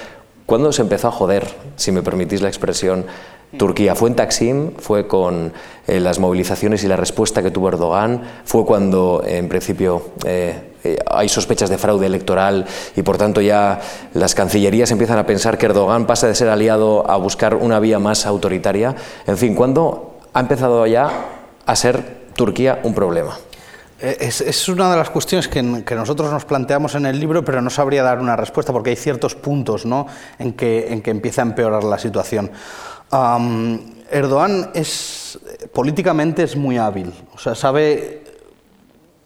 [0.47, 1.47] cuándo se empezó a joder,
[1.77, 3.07] si me permitís la expresión,
[3.59, 3.95] Turquía.
[3.95, 5.53] Fue en Taksim, fue con
[5.87, 10.11] eh, las movilizaciones y la respuesta que tuvo Erdogan, fue cuando en principio
[11.11, 12.67] hay sospechas de fraude electoral
[12.97, 13.81] y por tanto ya
[14.13, 17.99] las cancillerías empiezan a pensar que Erdogan pasa de ser aliado a buscar una vía
[17.99, 18.95] más autoritaria.
[19.27, 21.11] En fin, ¿cuándo ha empezado ya
[21.67, 23.37] a ser Turquía un problema?
[24.01, 27.71] Eh, es, una de las cuestiones que, nosotros nos planteamos en el libro, pero no
[27.71, 30.07] sabría dar una respuesta porque hay ciertos puntos ¿no?
[30.39, 32.51] en, que, en que empieza a empeorar la situación.
[34.11, 35.39] Erdogan es
[35.73, 38.24] políticamente es muy hábil, o sea, sabe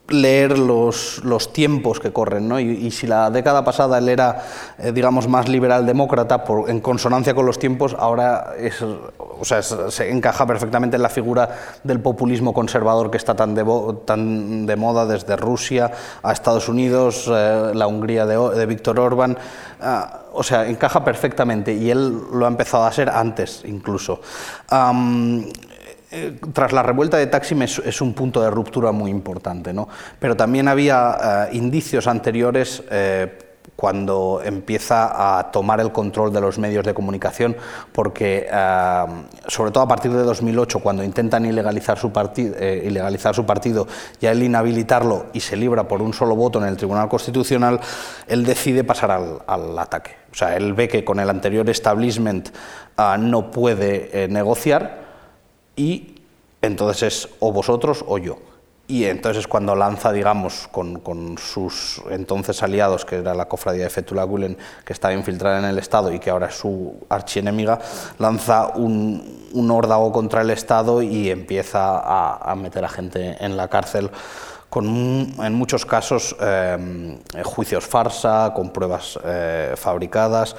[0.09, 2.59] leer los, los, tiempos que corren, ¿no?
[2.59, 4.42] y, si la década pasada él era,
[4.79, 9.62] eh, digamos, más liberal demócrata por, en consonancia con los tiempos, ahora es, o sea,
[9.62, 11.51] se encaja perfectamente en la figura
[11.85, 13.64] del populismo conservador que está tan de,
[14.07, 15.90] tan de moda desde Rusia
[16.23, 19.37] a Estados Unidos, eh, la Hungría de, de Víctor Orbán,
[19.83, 24.21] ah, o sea, encaja perfectamente y él lo ha empezado a ser antes incluso.
[26.11, 29.88] Eh, tras la revuelta de Taksim es, un punto de ruptura muy importante, ¿no?
[30.18, 33.38] pero también había eh, indicios anteriores eh,
[33.77, 37.55] cuando empieza a tomar el control de los medios de comunicación,
[37.92, 38.49] porque
[39.47, 42.11] sobre todo a partir de 2008, cuando intentan ilegalizar su,
[42.59, 43.87] ilegalizar su partido
[44.21, 47.79] y a él inhabilitarlo y se libra por un solo voto en el Tribunal Constitucional,
[48.27, 50.16] él decide pasar al, al ataque.
[50.33, 52.49] O sea, él ve que con el anterior establishment
[53.21, 55.08] no puede negociar
[55.79, 56.17] y
[56.61, 58.38] entonces es o vosotros o yo.
[58.91, 63.91] Y entonces es cuando lanza, digamos, con, sus entonces aliados, que era la cofradía de
[63.91, 67.79] Fethullah Gulen, que estaba infiltrada en el Estado y que ahora es su archienemiga,
[68.19, 73.59] lanza un, un órdago contra el Estado y empieza a, a meter a gente en
[73.59, 74.11] la cárcel
[74.71, 74.87] con
[75.38, 76.37] en muchos casos
[77.45, 79.19] juicios farsa, con pruebas
[79.77, 80.57] fabricadas.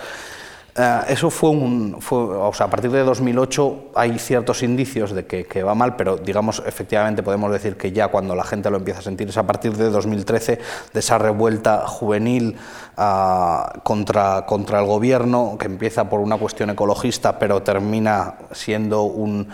[0.76, 1.98] Eh, eso fue un.
[2.10, 6.62] o sea, a partir de 2008 hay ciertos indicios de que, va mal, pero digamos,
[6.66, 9.76] efectivamente podemos decir que ya cuando la gente lo empieza a sentir es a partir
[9.76, 10.60] de 2013,
[10.94, 12.58] de esa revuelta juvenil
[12.98, 19.50] ah, contra, contra el gobierno, que empieza por una cuestión ecologista, pero termina siendo un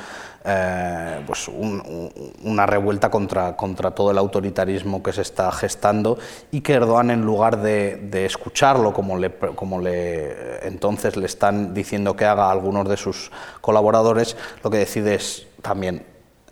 [0.48, 6.20] eh, pues una revuelta contra, contra todo el autoritarismo que se está gestando
[6.52, 12.16] y que Erdogan, en lugar de, escucharlo como, le, como le, entonces le están diciendo
[12.16, 13.32] que haga a algunos de sus
[13.62, 16.06] colaboradores, lo que decide es también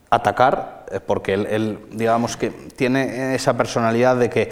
[0.10, 4.51] atacar, eh, porque él digamos que tiene esa personalidad de que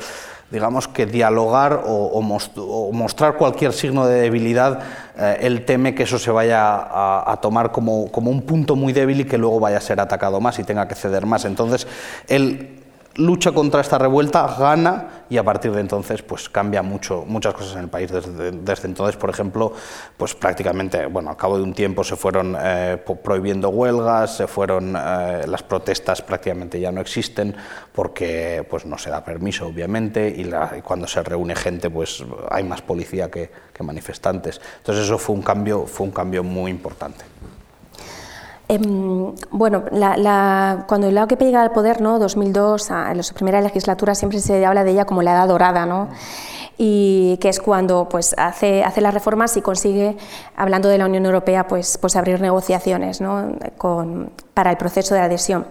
[0.51, 2.21] digamos que dialogar o,
[2.91, 4.79] mostrar cualquier signo de debilidad,
[5.17, 9.21] eh, él teme que eso se vaya a, tomar como, como, un punto muy débil
[9.21, 11.45] y que luego vaya a ser atacado más y tenga que ceder más.
[11.45, 11.87] Entonces,
[12.27, 12.81] él
[13.15, 17.74] lucha contra esta revuelta, gana y a partir de entonces pues cambia mucho, muchas cosas
[17.74, 18.12] en el país.
[18.12, 19.74] Desde, desde entonces, por ejemplo,
[20.17, 24.95] pues prácticamente, bueno, al cabo de un tiempo se fueron eh, prohibiendo huelgas, se fueron,
[24.95, 27.56] eh, las protestas prácticamente ya no existen
[27.93, 32.63] porque pues no se da permiso, obviamente, y, y cuando se reúne gente pues hay
[32.63, 34.62] más policía que, que manifestantes.
[34.78, 37.24] Entonces eso fue un cambio, fue un cambio muy importante.
[38.71, 39.84] Em, bueno,
[40.88, 42.19] cuando el AKP llega al poder, ¿no?
[42.19, 46.07] 2002, en su primera legislatura, siempre se habla de ella como la edad dorada, ¿no?
[46.77, 50.17] y que es cuando pues, hace, hace las reformas y consigue,
[50.55, 53.51] hablando de la Unión Europea, pues, pues abrir negociaciones ¿no?
[53.77, 55.67] Con, para el proceso de adhesión.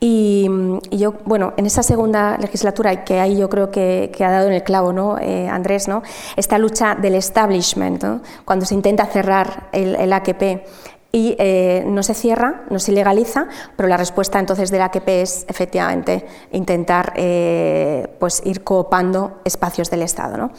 [0.00, 0.48] Y,
[0.90, 4.62] yo, bueno, en esa segunda legislatura, que ahí yo creo que, ha dado en el
[4.62, 5.18] clavo, ¿no?
[5.18, 6.02] Eh, Andrés, ¿no?
[6.36, 8.20] esta lucha del establishment, ¿no?
[8.44, 10.64] cuando se intenta cerrar el, el AKP
[11.10, 15.22] y eh, no se cierra, no se ilegaliza, pero la respuesta entonces de la AKP
[15.22, 20.36] es efectivamente intentar eh, pues ir coopando espacios del Estado.
[20.36, 20.50] ¿no?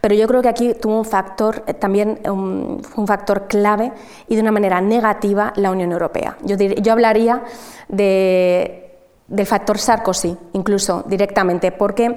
[0.00, 3.92] Pero yo creo que aquí tuvo un factor eh, también un, factor clave
[4.28, 6.38] y de una manera negativa la Unión Europea.
[6.42, 7.42] Yo, yo hablaría
[7.88, 8.96] de,
[9.28, 12.16] del factor Sarkozy, incluso directamente, porque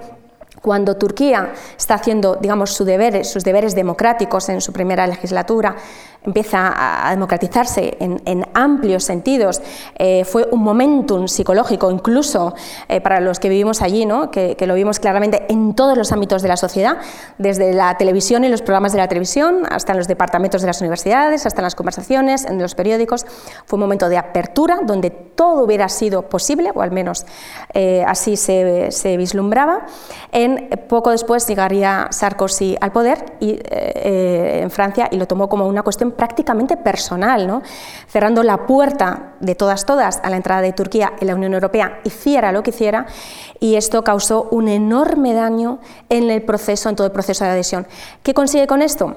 [0.62, 5.76] cuando Turquía está haciendo digamos, sus deberes democráticos en su primera legislatura,
[6.24, 9.62] empieza a democratizarse en, amplios sentidos.
[9.98, 12.54] Eh, fue un momentum psicológico, incluso
[12.88, 14.30] eh, para los que vivimos allí, ¿no?
[14.30, 16.98] que, lo vimos claramente en todos los ámbitos de la sociedad,
[17.40, 20.80] desde la televisión y los programas de la televisión, hasta en los departamentos de las
[20.82, 23.26] universidades, hasta en las conversaciones, en los periódicos.
[23.66, 27.26] Fue un momento de apertura donde todo hubiera sido posible, o al menos
[27.74, 29.88] eh, así se, se, vislumbraba.
[30.32, 35.84] En, poco después llegaría Sarkozy al poder y, en Francia y lo tomó como una
[35.84, 37.62] cuestión prácticamente personal, ¿no?
[38.08, 42.00] cerrando la puerta de todas, todas a la entrada de Turquía en la Unión Europea,
[42.04, 43.06] hiciera lo que hiciera,
[43.60, 47.88] y esto causó un enorme daño en el proceso, en todo el proceso de adhesión.
[48.24, 49.16] ¿Qué consigue con esto?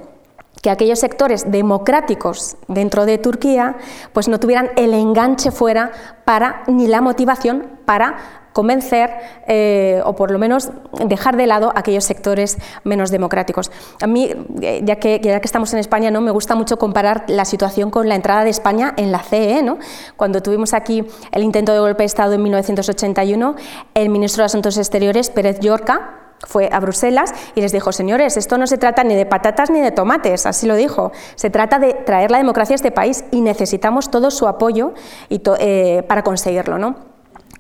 [0.63, 3.77] que aquellos sectores democráticos dentro de Turquía
[4.15, 5.93] pues no tuvieran el enganche fuera
[6.25, 9.11] para ni la motivación para convencer
[9.47, 10.71] eh, o por lo menos
[11.05, 13.71] dejar de lado aquellos sectores menos democráticos.
[14.01, 14.31] A mí,
[14.63, 16.21] eh, ya que, ya que estamos en España, ¿no?
[16.21, 19.63] me gusta mucho comparar la situación con la entrada de España en la CE.
[19.63, 19.79] ¿no?
[20.17, 23.57] Cuando tuvimos aquí el intento de golpe de Estado en 1981,
[23.95, 28.57] el ministro de Asuntos Exteriores, Pérez Llorca, fue a Bruselas y les dijo, señores, esto
[28.57, 31.95] no se trata ni de patatas ni de tomates, así lo dijo, se trata de
[31.95, 34.93] traer la democracia a este país y necesitamos todo su apoyo
[35.29, 36.79] y eh, para conseguirlo.
[36.79, 37.14] ¿no?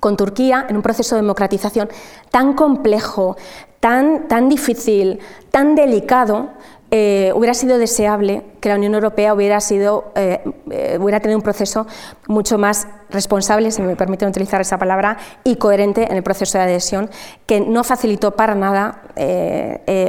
[0.04, 1.88] Con Turquía en un proceso de democratización
[2.30, 3.38] tan complejo,
[3.80, 5.18] tan, tan difícil,
[5.50, 6.50] tan delicado,
[6.90, 11.42] eh, hubiera sido deseable que la Unión Europea hubiera, sido, eh, eh, hubiera tenido un
[11.42, 11.86] proceso
[12.28, 16.64] mucho más responsable, si me permiten utilizar esa palabra, y coherente en el proceso de
[16.64, 17.08] adhesión,
[17.46, 19.04] que no facilitó para nada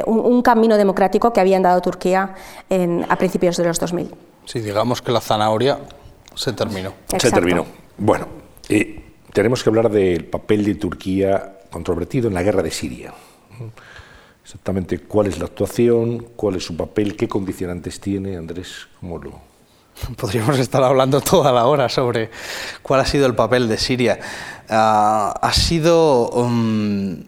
[0.04, 2.34] un, camino democrático que habían dado Turquía
[3.08, 4.14] a principios de los 2000.
[4.44, 5.78] Sí, digamos que la zanahoria
[6.34, 6.92] se terminó.
[7.18, 7.64] Se terminó.
[7.96, 8.26] Bueno,
[9.36, 13.12] tenemos que hablar del papel de Turquía controvertido en la guerra de Siria.
[14.42, 19.38] Exactamente cuál es la actuación, cuál es su papel, qué condicionantes tiene, Andrés, ¿cómo lo...?
[20.16, 22.30] Podríamos estar hablando toda la hora sobre
[22.80, 24.18] cuál ha sido el papel de Siria.
[24.70, 26.30] Ah, ha sido...
[26.30, 27.24] Um,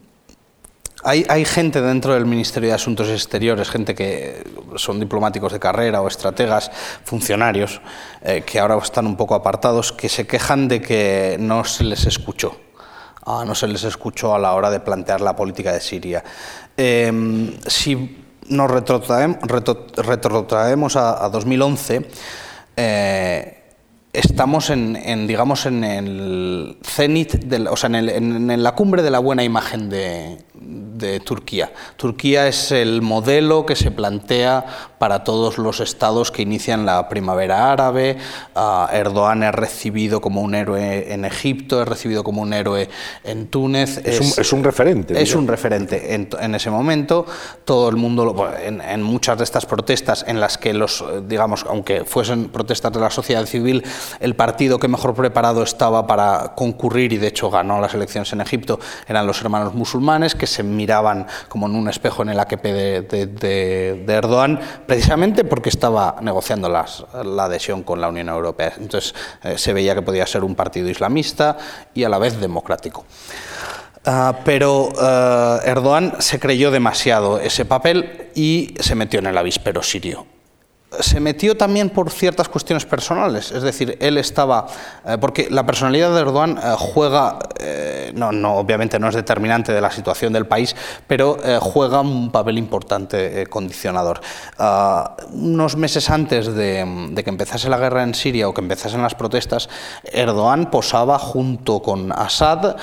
[1.08, 4.44] hay, gente dentro del Ministerio de Asuntos Exteriores, gente que
[4.76, 6.70] son diplomáticos de carrera o estrategas,
[7.04, 7.80] funcionarios,
[8.22, 12.04] eh, que ahora están un poco apartados, que se quejan de que no se les
[12.04, 12.60] escuchó.
[13.24, 16.22] Ah, no se les escuchó a la hora de plantear la política de Siria.
[16.76, 22.06] Em, si nos retrotraemos, a, 2011,
[24.12, 29.88] estamos en, digamos, en el cenit, o sea, en, la cumbre de la buena imagen
[29.90, 31.72] de, de Turquía.
[31.96, 34.64] Turquía es el modelo que se plantea
[34.98, 38.16] para todos los estados que inician la primavera árabe.
[38.92, 42.88] Erdogan es recibido como un héroe en Egipto, es recibido como un héroe
[43.24, 43.98] en Túnez.
[44.04, 45.20] Es, un, referente.
[45.20, 47.26] Es un referente en, ese momento.
[47.64, 52.48] Todo el mundo, en, muchas de estas protestas en las que los, digamos, aunque fuesen
[52.48, 53.84] protestas de la sociedad civil,
[54.20, 58.40] el partido que mejor preparado estaba para concurrir y de hecho ganó las elecciones en
[58.40, 62.64] Egipto eran los hermanos musulmanes que se miraban como en un espejo en el AKP
[62.64, 68.72] de, Erdogan, precisamente porque estaba negociando la adhesión con la Unión Europea.
[68.78, 69.14] Entonces
[69.44, 71.58] eh, se veía que podía ser un partido islamista
[71.92, 73.04] y a la vez democrático.
[74.06, 79.82] Ah, pero uh, Erdogan se creyó demasiado ese papel y se metió en el avispero
[79.82, 80.37] sirio
[81.00, 84.66] se metió también por ciertas cuestiones personales, es decir, él estaba,
[85.04, 89.72] eh, porque la personalidad de Erdogan eh, juega, eh, no, no, obviamente no es determinante
[89.72, 90.74] de la situación del país,
[91.06, 94.20] pero juega un papel importante condicionador.
[94.58, 99.14] Ah, unos meses antes de, que empezase la guerra en Siria o que empezasen las
[99.14, 99.68] protestas,
[100.04, 102.76] Erdogan posaba junto con Assad,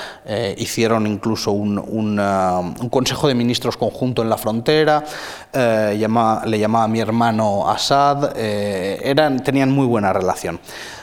[0.56, 5.04] hicieron incluso un, un, consejo de ministros conjunto en la frontera,
[5.52, 7.95] llama, le llamaba a mi hermano Assad,
[8.36, 10.60] eh, eran, tenían muy buena relación.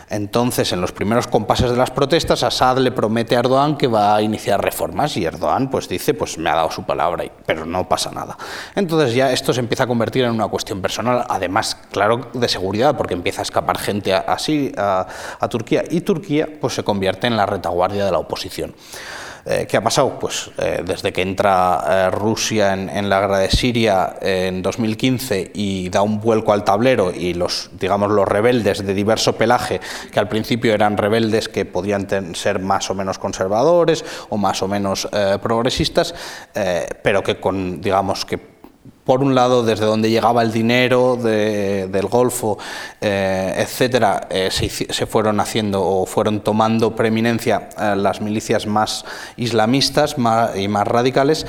[0.10, 4.16] Entonces, en los primeros compases de las protestas, Assad le promete a Erdogan que va
[4.16, 7.89] a iniciar reformas y Erdogan pues dice, pues me ha dado su palabra, pero no
[7.89, 8.38] pasa nada.
[8.76, 12.96] Entonces ya esto se empieza a convertir en una cuestión personal, además, claro, de seguridad,
[12.96, 15.08] porque empieza a escapar gente así a,
[15.39, 18.76] a Turquía y Turquía pues se convierte en la retaguardia de la oposición.
[19.46, 20.18] Eh, ¿Qué ha pasado?
[20.20, 25.89] Pues eh, desde que entra eh, Rusia en, la guerra de Siria en 2015 y
[25.89, 29.82] da un vuelco al tablero y los, digamos, los rebeldes de diverso pelaje,
[30.12, 34.68] que al principio eran rebeldes que podían ser más o menos conservadores o más o
[34.68, 35.08] menos
[35.41, 36.16] progresistas,
[37.02, 38.53] pero que con, digamos, que
[39.06, 42.58] por un lado, desde donde llegaba el dinero del Golfo,
[43.01, 49.04] eh, etcétera, eh, se, fueron haciendo o fueron tomando preeminencia eh, las milicias más
[49.36, 50.16] islamistas
[50.56, 51.45] y más radicales.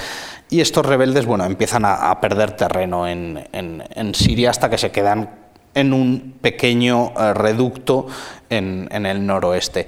[0.50, 5.30] Y estos rebeldes, bueno, empiezan a, perder terreno en, Siria hasta que se quedan
[5.74, 8.06] en un pequeño reducto
[8.50, 9.86] en, en el noroeste.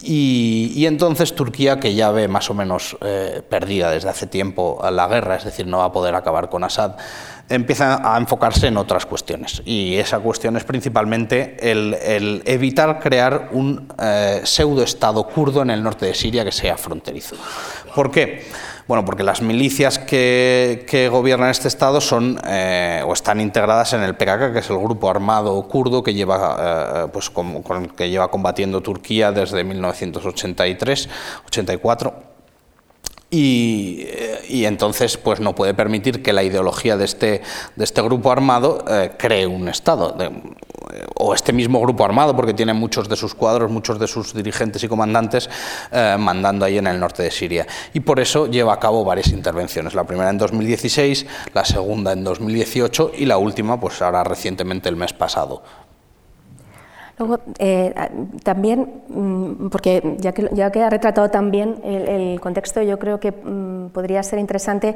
[0.00, 5.08] Y, entonces Turquía, que ya ve más o menos eh, perdida desde hace tiempo la
[5.08, 6.92] guerra, es decir, no va a poder acabar con Assad,
[7.48, 9.60] empieza a enfocarse en otras cuestiones.
[9.64, 16.06] Y esa cuestión es principalmente el, evitar crear un eh, pseudo-estado kurdo en el norte
[16.06, 17.34] de Siria que sea fronterizo.
[17.98, 18.44] ¿Por qué?
[18.86, 24.14] Bueno, porque las milicias que, gobiernan este estado son eh, o están integradas en el
[24.14, 27.60] PKK, que es el grupo armado kurdo que lleva, eh, pues, con,
[27.96, 32.27] que lleva combatiendo Turquía desde 1983-84
[33.30, 37.42] eh, y, entonces pues no puede permitir que la ideología de este,
[37.76, 40.16] de este grupo armado eh, cree un Estado,
[41.16, 44.82] o este mismo grupo armado, porque tiene muchos de sus cuadros, muchos de sus dirigentes
[44.82, 45.50] y comandantes
[45.92, 47.66] eh, mandando ahí en el norte de Siria.
[47.92, 52.24] Y por eso lleva a cabo varias intervenciones, la primera en 2016, la segunda en
[52.24, 55.62] 2018 y la última pues ahora recientemente el mes pasado.
[57.18, 57.94] Luego, eh,
[58.44, 64.22] también, mm, porque ya que, ha retratado también el, contexto, yo creo que mm, podría
[64.22, 64.94] ser interesante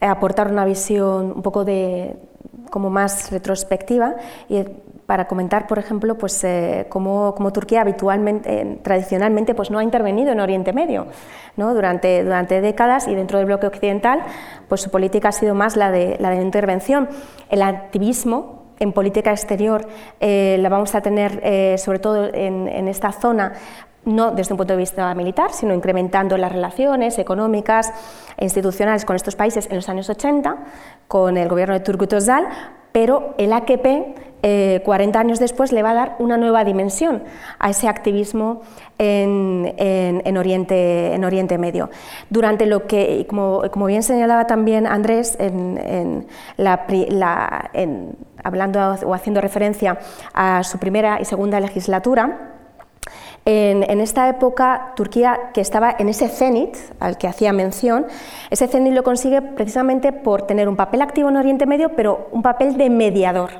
[0.00, 2.16] aportar una visión un poco de,
[2.70, 4.16] como más retrospectiva
[4.48, 4.64] y
[5.06, 10.40] para comentar, por ejemplo, pues, eh, cómo, Turquía habitualmente, tradicionalmente, pues, no ha intervenido en
[10.40, 11.06] Oriente Medio.
[11.56, 11.74] ¿no?
[11.74, 14.22] Durante, durante décadas y dentro del bloque occidental,
[14.68, 17.08] pues, su política ha sido más la de, la de intervención.
[17.50, 19.86] El activismo en política exterior
[20.20, 23.54] eh, la vamos a tener eh, sobre todo en, esta zona
[24.04, 27.92] no desde un punto de vista militar, sino incrementando las relaciones económicas
[28.36, 30.56] e institucionales con estos países en los años 80,
[31.08, 32.46] con el gobierno de Turgut Özal,
[32.96, 34.14] pero el AKP,
[34.84, 37.24] 40 eh, años después, le va a dar una nueva dimensión
[37.58, 38.62] a ese activismo
[38.96, 39.66] en,
[40.38, 41.90] Oriente, en Oriente, Medio.
[42.30, 46.86] Durante lo que, como, como bien señalaba también Andrés, en, la,
[48.46, 49.98] hablando o haciendo referencia
[50.32, 52.54] a su primera y segunda legislatura,
[53.48, 58.06] en, esta época, Turquía, que estaba en ese cenit al que hacía mención,
[58.50, 62.42] ese cenit lo consigue precisamente por tener un papel activo en Oriente Medio, pero un
[62.42, 63.50] papel de mediador.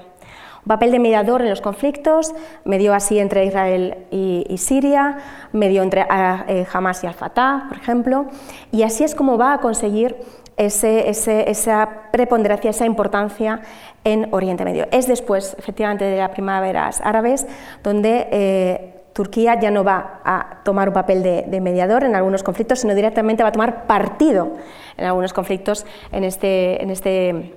[0.67, 2.35] Papel de mediador en los conflictos,
[2.65, 5.19] medio así entre Israel y, Siria,
[5.53, 6.05] medio entre
[6.49, 8.27] eh, Hamas y Al-Fatah, por ejemplo,
[8.73, 10.17] y así es como va a conseguir
[10.57, 13.61] esa preponderancia, esa importancia
[14.07, 14.87] en Oriente Medio.
[14.93, 17.45] Es después, efectivamente, de las primaveras árabes,
[17.83, 22.79] donde eh, Turquía ya no va a tomar un papel de, mediador en algunos conflictos,
[22.79, 24.53] sino directamente va a tomar partido
[24.97, 27.55] en algunos conflictos en este, en este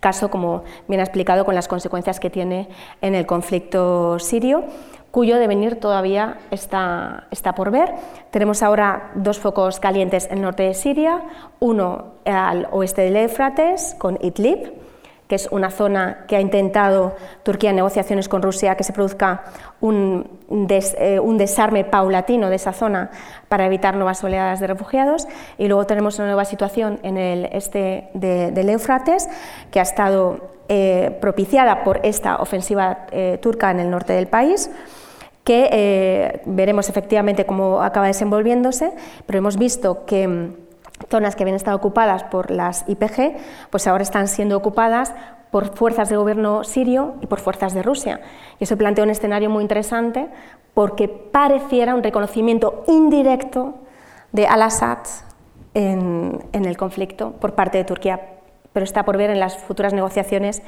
[0.00, 2.68] caso, como bien ha explicado, con las consecuencias que tiene
[3.02, 4.64] en el conflicto sirio
[5.10, 7.92] cuyo devenir todavía está, está, por ver.
[8.30, 11.20] Tenemos ahora dos focos calientes en el norte de Siria,
[11.58, 14.72] uno al oeste del Éufrates, con Idlib,
[15.30, 17.14] que es una zona que ha intentado
[17.44, 19.44] Turquía en negociaciones con Rusia que se produzca
[19.80, 20.28] un,
[20.98, 23.12] eh, un, desarme paulatino de esa zona
[23.46, 25.28] para evitar nuevas oleadas de refugiados.
[25.56, 29.28] Y luego tenemos una nueva situación en el este del Éufrates,
[29.70, 34.68] que ha estado eh, propiciada por esta ofensiva eh, turca en el norte del país
[35.44, 38.92] que veremos efectivamente cómo acaba desenvolviéndose,
[39.26, 40.52] pero hemos visto que mm,
[41.08, 43.36] zonas que habían estado ocupadas por las IPG,
[43.70, 45.14] pues ahora están siendo ocupadas
[45.50, 48.20] por fuerzas del gobierno sirio y por fuerzas de Rusia.
[48.58, 50.28] Y eso plantea un escenario muy interesante
[50.74, 53.74] porque pareciera un reconocimiento indirecto
[54.32, 54.98] de al-Assad
[55.74, 58.20] en, el conflicto por parte de Turquía,
[58.72, 60.62] pero está por ver en las futuras negociaciones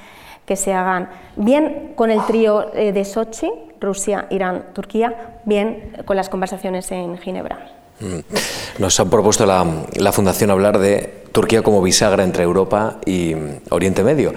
[0.47, 6.17] que se hagan bien con el trío eh, de Sochi, Rusia, Irán, Turquía, bien con
[6.17, 7.82] las conversaciones en Ginebra.
[8.03, 8.81] Mm.
[8.81, 13.35] Nos han propuesto la, Fundación hablar de Turquía como bisagra entre Europa y
[13.71, 14.35] Oriente Medio.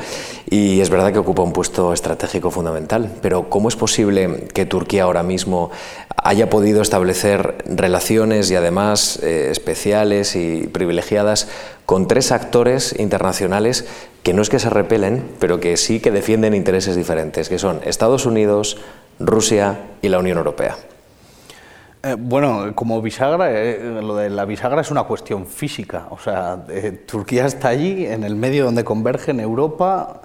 [0.50, 5.04] Y es verdad que ocupa un puesto estratégico fundamental, pero ¿cómo es posible que Turquía
[5.04, 5.72] ahora mismo
[6.16, 11.48] haya podido establecer relaciones y además eh, especiales y privilegiadas
[11.86, 13.86] con tres actores internacionales
[14.24, 17.82] que no es que se repelen, pero que sí que defienden intereses diferentes, que son
[17.84, 18.78] Estados Unidos,
[19.20, 20.78] Rusia y la Unión Europea?
[22.06, 26.06] Eh, bueno, como bisagra, eh, lo de la bisagra es una cuestión física.
[26.12, 30.22] O sea, eh, Turquía está allí, en el medio donde convergen Europa,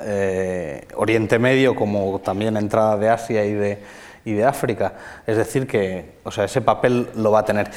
[0.97, 3.79] Oriente Medio, como también entrada de Asia y de,
[4.27, 4.93] y de África.
[5.27, 7.71] Es decir, que o sea, ese papel lo va a tener.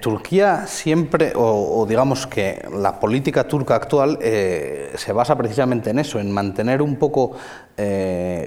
[0.00, 6.30] Turquía siempre, o, digamos que la política turca actual se basa precisamente en eso, en
[6.30, 7.32] mantener un poco,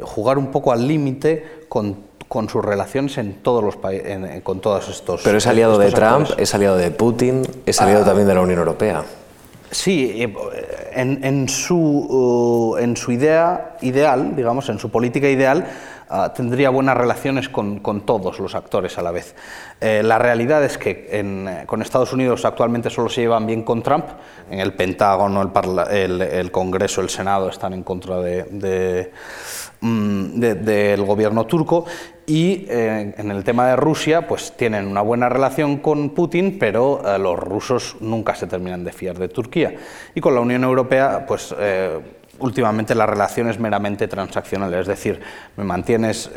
[0.01, 4.89] jugar un poco al límite con con sus relaciones en todos los países, con todos
[4.89, 5.21] estos.
[5.23, 8.07] Pero es aliado de Trump, es aliado de Putin, es aliado ah.
[8.07, 9.03] también de la Unión Europea.
[9.71, 10.23] Sí,
[10.93, 15.67] en, en, su, uh, en su idea ideal, digamos, en su política ideal,
[16.09, 19.35] uh, tendría buenas relaciones con, con, todos los actores a la vez.
[19.81, 24.05] Eh, la realidad es que con Estados Unidos actualmente solo se llevan bien con Trump.
[24.49, 25.51] En el Pentágono,
[25.91, 29.11] el, el, Congreso, el Senado están en contra de
[29.81, 31.85] del gobierno turco
[32.25, 37.01] y eh, en el tema de Rusia pues tienen una buena relación con Putin pero
[37.05, 39.75] eh, los rusos nunca se terminan de fiar de Turquía
[40.13, 41.99] y con la Unión Europea pues eh,
[42.39, 45.19] últimamente la relación es meramente transaccional, es decir,
[45.55, 46.29] me mantienes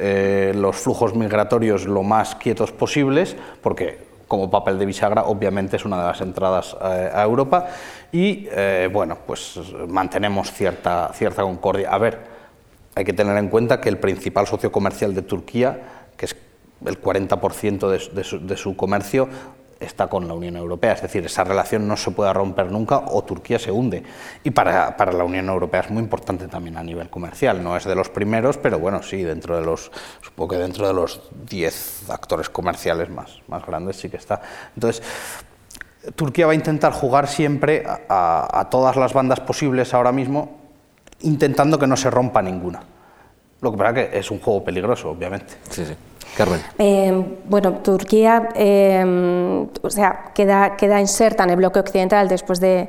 [0.55, 5.99] los flujos migratorios lo más quietos posibles porque como papel de bisagra, obviamente es una
[5.99, 7.67] de las entradas a Europa
[8.13, 8.49] y
[8.91, 11.91] bueno, pues mantenemos cierta, cierta concordia.
[11.91, 12.40] A ver,
[13.01, 16.37] hay que tener en cuenta que el principal socio comercial de Turquía, que es
[16.85, 19.27] el 40% de, su, comercio,
[19.81, 20.93] está con la Unión Europea.
[20.93, 24.03] Es decir, esa relación no se puede romper nunca o Turquía se hunde.
[24.45, 27.65] Y para, la Unión Europea es muy importante también a nivel comercial.
[27.65, 29.91] No es de los primeros, pero bueno, sí, dentro de los,
[30.21, 34.43] supongo que dentro de los 10 actores comerciales más, más grandes sí que está.
[34.75, 35.03] Entonces,
[36.15, 40.60] Turquía va a intentar jugar siempre a todas las bandas posibles ahora mismo
[41.23, 42.81] intentando que no se rompa ninguna.
[43.61, 45.55] Lo que pasa que es un juego peligroso, obviamente.
[45.71, 45.95] Sí, sí.
[46.37, 46.61] Carmen.
[46.79, 52.89] Eh, bueno, Turquía eh, o sea, queda, queda inserta en el bloque occidental después de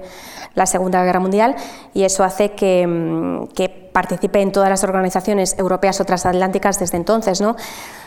[0.53, 1.55] la Segunda Guerra Mundial
[1.93, 6.97] y eso hace que, mm, que participe en todas las organizaciones europeas o transatlánticas desde
[6.97, 7.55] entonces, ¿no?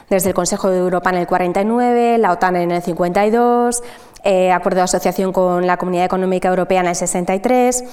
[0.09, 3.83] desde el Consejo de Europa en el 49, la OTAN en el 52,
[4.23, 7.85] eh, acuerdo de asociación con la Comunidad Económica Europea en el 63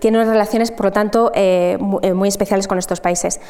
[0.00, 3.40] tiene unas relaciones, por lo tanto, eh, eh, muy, especiales con estos países.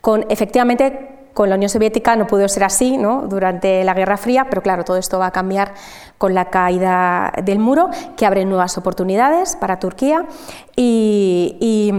[0.00, 3.22] Con, efectivamente, con la Unión Soviética no pudo ser así ¿no?
[3.22, 5.74] durante la Guerra Fría, pero claro, todo esto va a cambiar
[6.16, 10.26] con la caída del muro, que abre nuevas oportunidades para Turquía
[10.76, 11.90] y,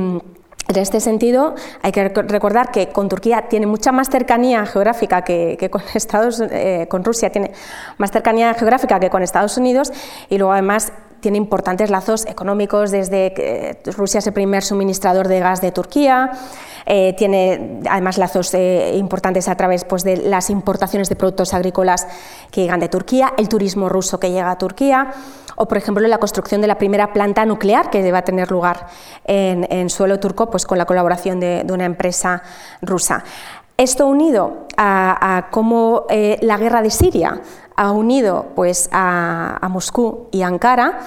[0.67, 1.53] en este sentido,
[1.83, 6.87] hay que recordar que con Turquía tiene mucha más cercanía geográfica que, con, Estados, eh,
[6.89, 7.51] con Rusia, tiene
[7.97, 9.91] más cercanía geográfica que con Estados Unidos
[10.29, 10.91] y luego además
[11.25, 16.33] tiene importantes lazos económicos desde que Rusia es el primer suministrador de gas de Turquía,
[16.85, 22.07] eh, tiene además lazos eh, importantes a través pues, de las importaciones de productos agrícolas
[22.51, 25.15] que llegan de Turquía, el turismo ruso que llega a Turquía,
[25.55, 28.85] o por ejemplo la construcción de la primera planta nuclear que va a tener lugar
[29.23, 32.43] en, suelo turco pues, con la colaboración de, una empresa
[32.83, 33.23] rusa.
[33.77, 37.41] Esto unido a, cómo eh, la guerra de Siria
[37.75, 40.99] ha unido pues, a, Moscú y Ankara,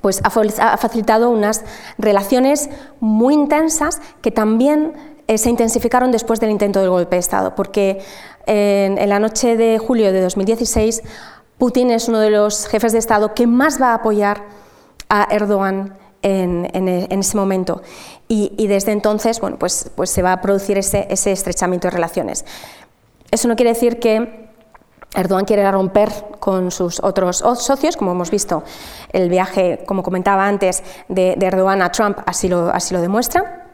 [0.00, 0.30] pues ha
[0.76, 1.64] facilitado unas
[1.96, 2.70] relaciones
[3.00, 4.92] muy intensas que también
[5.26, 8.00] eh, se intensificaron después del intento del golpe de Estado, porque
[8.46, 11.02] en, la noche de julio de 2016
[11.58, 14.44] Putin es uno de los jefes de Estado que más va a apoyar
[15.08, 17.82] a Erdogan en, ese momento.
[18.30, 22.44] Y, desde entonces bueno, pues, pues se va a producir ese, ese estrechamiento de relaciones.
[23.30, 24.48] Eso no quiere decir que
[25.14, 28.62] Erdogan quiere romper con sus otros socios, como hemos visto,
[29.12, 33.67] el viaje, como comentaba antes, de, Erdogan a Trump así lo, así lo demuestra.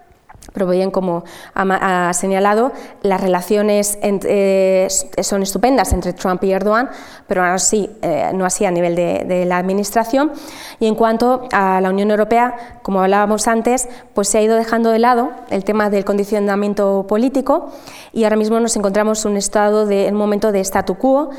[0.52, 1.24] Pero bien, como
[1.54, 2.72] ha, señalado,
[3.02, 4.88] las relaciones eh,
[5.22, 6.90] son estupendas entre Trump y Erdogan,
[7.26, 10.32] pero no así, eh, no así a nivel de, la Administración.
[10.78, 14.90] Y en cuanto a la Unión Europea, como hablábamos antes, pues se ha ido dejando
[14.90, 17.72] de lado el tema del condicionamiento político
[18.12, 21.30] y ahora mismo nos encontramos en un, estado de, un momento de statu quo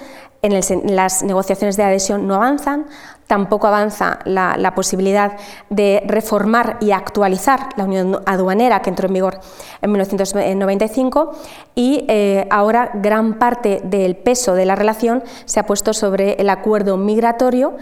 [0.41, 2.85] en las negociaciones de adhesión no avanzan,
[3.27, 5.37] tampoco avanza la, posibilidad
[5.69, 9.39] de reformar y actualizar la unión aduanera que entró en vigor
[9.81, 11.31] en 1995
[11.75, 16.49] y eh, ahora gran parte del peso de la relación se ha puesto sobre el
[16.49, 17.77] acuerdo migratorio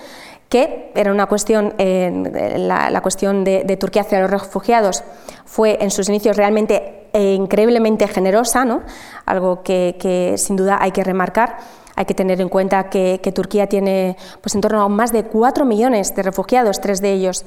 [0.50, 5.04] que era una cuestión, la, cuestión de, Turquía hacia los refugiados
[5.46, 8.84] fue en sus inicios realmente e increíblemente generosa, ¿no?
[9.26, 11.58] algo que sin duda hay que remarcar
[11.96, 15.66] hay que tener en cuenta que, Turquía tiene pues, en torno a más de 4
[15.66, 17.46] millones de refugiados, tres de ellos,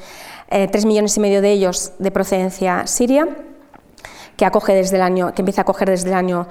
[0.51, 3.29] eh, millones y medio de ellos de procedencia siria
[4.37, 6.47] que, acoge desde el año, que empieza a acoger desde el año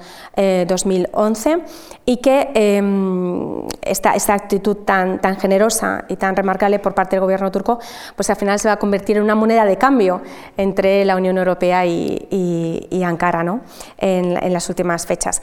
[0.66, 1.58] 2011 eh,
[2.04, 7.50] y que em, esta, actitud tan, tan generosa y tan remarcable por parte del gobierno
[7.50, 7.78] turco,
[8.14, 10.20] pues al final se va a convertir en una moneda de cambio
[10.56, 13.60] entre la Unión Europea y, Ankara ¿no?
[13.98, 15.40] en, las últimas fechas.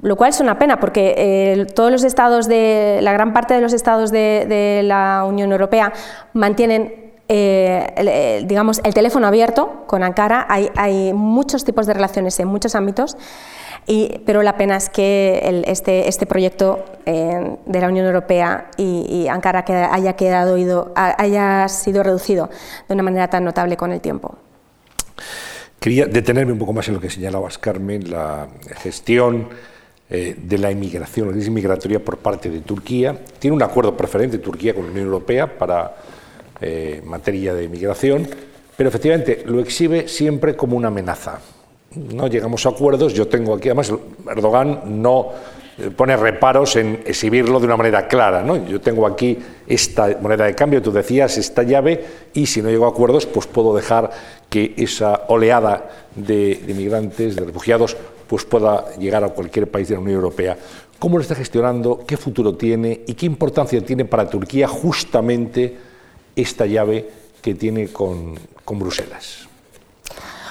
[0.00, 3.60] Lo cual es una pena porque eh, todos los estados de, la gran parte de
[3.60, 5.92] los estados de, la Unión Europea
[6.34, 10.46] mantienen eh, eh, digamos, el teléfono abierto con Ankara.
[10.48, 13.18] Hay, muchos tipos de relaciones en muchos ámbitos,
[13.86, 19.26] y, pero la pena es que este, este, proyecto eh, de la Unión Europea y,
[19.28, 20.56] Ankara que haya, quedado,
[20.94, 22.48] haya sido reducido
[22.88, 24.36] de una manera tan notable con el tiempo.
[25.78, 29.48] Quería detenerme un poco más en lo que señalabas, Carmen, la gestión
[30.08, 33.14] de la inmigración, la crisis migratoria por parte de Turquía.
[33.38, 35.94] Tiene un acuerdo preferente Turquía con la Unión Europea para
[36.60, 38.26] eh, materia de inmigración,
[38.76, 41.38] pero efectivamente lo exhibe siempre como una amenaza.
[41.94, 43.92] No llegamos a acuerdos, yo tengo aquí, además
[44.28, 45.28] Erdogan no
[45.78, 48.42] eh, pone reparos en exhibirlo de una manera clara.
[48.42, 48.66] ¿no?
[48.66, 49.38] Yo tengo aquí
[49.68, 52.04] esta moneda de cambio, tú decías, esta llave,
[52.34, 54.10] y si no llego a acuerdos, pues puedo dejar
[54.50, 57.96] que esa oleada de, de inmigrantes, de refugiados,
[58.28, 60.56] pues pueda llegar a cualquier país de la Unión Europea.
[60.98, 62.04] ¿Cómo lo está gestionando?
[62.06, 63.02] ¿Qué futuro tiene?
[63.06, 65.76] ¿Y qué importancia tiene para Turquía justamente
[66.36, 67.08] esta llave
[67.40, 68.34] que tiene con,
[68.66, 69.48] Bruselas?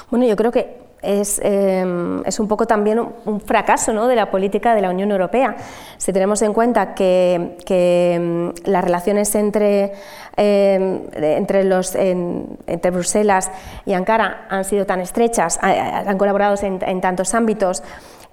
[0.10, 4.08] Bueno, yo creo que es, em, es, un poco también un, fracaso ¿no?
[4.08, 5.56] de la política de la Unión Europea.
[5.98, 9.94] Si tenemos en cuenta que, em, las relaciones entre,
[10.36, 13.52] em, entre, los, entre Bruselas
[13.86, 17.84] y Ankara han sido tan estrechas, han colaborado en, en tantos ámbitos,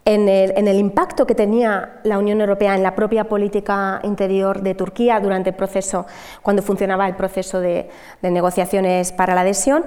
[0.06, 0.28] en
[0.68, 5.50] el, impacto que tenía la Unión Europea en la propia política interior de Turquía durante
[5.50, 6.06] el proceso,
[6.42, 7.88] cuando funcionaba el proceso de,
[8.22, 9.84] negociaciones para la adhesión,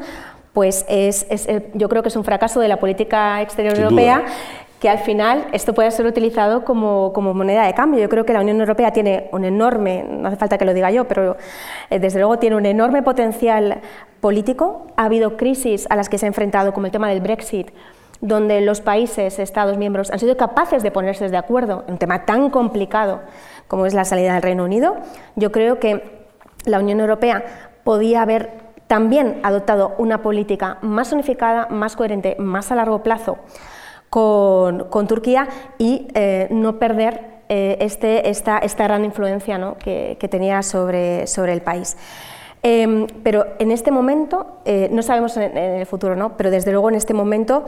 [0.58, 1.28] pues es,
[1.76, 4.26] yo creo que es un fracaso de la política exterior europea
[4.80, 7.99] que al final esto pueda ser utilizado como, moneda de cambio.
[7.99, 10.89] Yo creo que la Unión Europea tiene un enorme, no hace falta que lo diga
[10.89, 11.38] yo, pero
[11.91, 13.82] eh, desde luego tiene un enorme potencial
[14.20, 14.88] político.
[14.97, 17.70] Ha habido crisis a las que se ha enfrentado, como el tema del Brexit,
[18.22, 22.26] donde los países, Estados miembros, han sido capaces de ponerse de acuerdo en un tema
[22.26, 23.22] tan complicado
[23.68, 24.95] como es la salida del Reino Unido,
[25.36, 26.26] yo creo que
[26.66, 27.45] la Unión Europea
[27.84, 33.38] podía haber también adoptado una política más unificada, más coherente, más a largo plazo
[34.10, 41.54] con, Turquía y eh, no perder eh, este, esta, gran influencia que, tenía sobre, sobre
[41.54, 41.96] el país.
[42.62, 46.36] Em, pero en este momento, eh, no sabemos en, el futuro, ¿no?
[46.36, 47.64] pero desde luego en este momento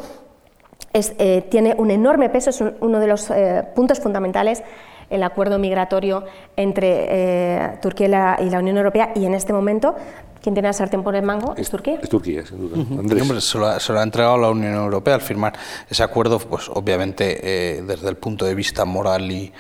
[0.94, 3.32] eh, tiene un enorme peso, es uno de los
[3.76, 4.64] puntos fundamentales
[5.10, 6.24] el acuerdo migratorio
[6.56, 9.96] entre Turquía y la, Unión Europea y en este momento
[10.42, 12.00] quien tiene la sartén por el mango es, Turquía.
[12.02, 13.22] Es Turquía, sin duda.
[13.22, 15.54] Hombre, se, lo ha, entregado la Unión Europea al firmar
[15.90, 19.52] ese acuerdo, pues obviamente eh, desde el punto de vista moral y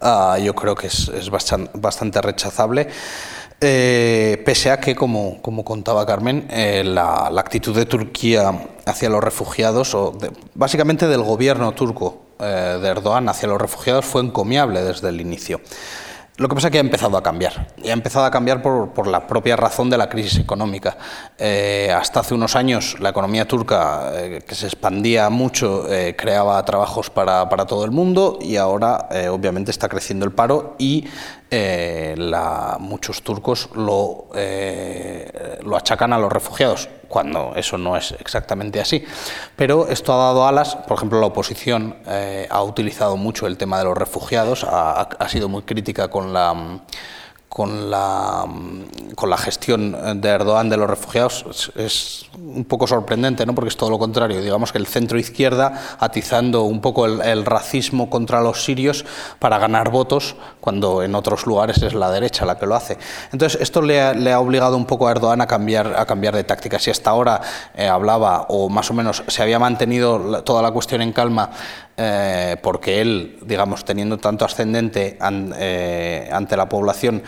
[0.00, 2.88] ah, yo creo que es, bastante, rechazable.
[3.60, 9.94] Eh, pese a que, como, como contaba Carmen, la, actitud de Turquía hacia los refugiados,
[9.94, 10.16] o
[10.54, 15.60] básicamente del gobierno turco de Erdogan hacia los refugiados, fue encomiable desde el inicio.
[16.38, 19.08] Lo que pasa es que ha empezado a cambiar, y ha empezado a cambiar por,
[19.08, 20.96] la propia razón de la crisis económica.
[21.36, 26.64] Eh, hasta hace unos años la economía turca, eh, que se expandía mucho, eh, creaba
[26.64, 31.08] trabajos para, todo el mundo y ahora obviamente está creciendo el paro y
[32.80, 34.28] muchos turcos lo,
[35.62, 39.04] lo achacan a los refugiados cuando eso no es exactamente así.
[39.56, 43.78] Pero esto ha dado alas, por ejemplo, la oposición eh, ha utilizado mucho el tema
[43.78, 46.80] de los refugiados, ha sido muy crítica con la
[47.48, 48.44] con la,
[49.14, 53.54] con la gestión de Erdogan de los refugiados es un poco sorprendente, ¿no?
[53.54, 54.40] porque es todo lo contrario.
[54.40, 59.04] Digamos que el centro izquierda atizando un poco el, racismo contra los sirios
[59.38, 62.98] para ganar votos, cuando en otros lugares es la derecha la que lo hace.
[63.32, 66.78] Entonces, esto le ha, obligado un poco a Erdogan a cambiar, a cambiar de táctica.
[66.78, 67.40] Si hasta ahora
[67.74, 71.50] eh, hablaba, o más o menos se había mantenido toda la cuestión en calma,
[72.00, 75.18] eh, porque él, digamos, teniendo tanto ascendente
[75.58, 77.24] eh, ante la población,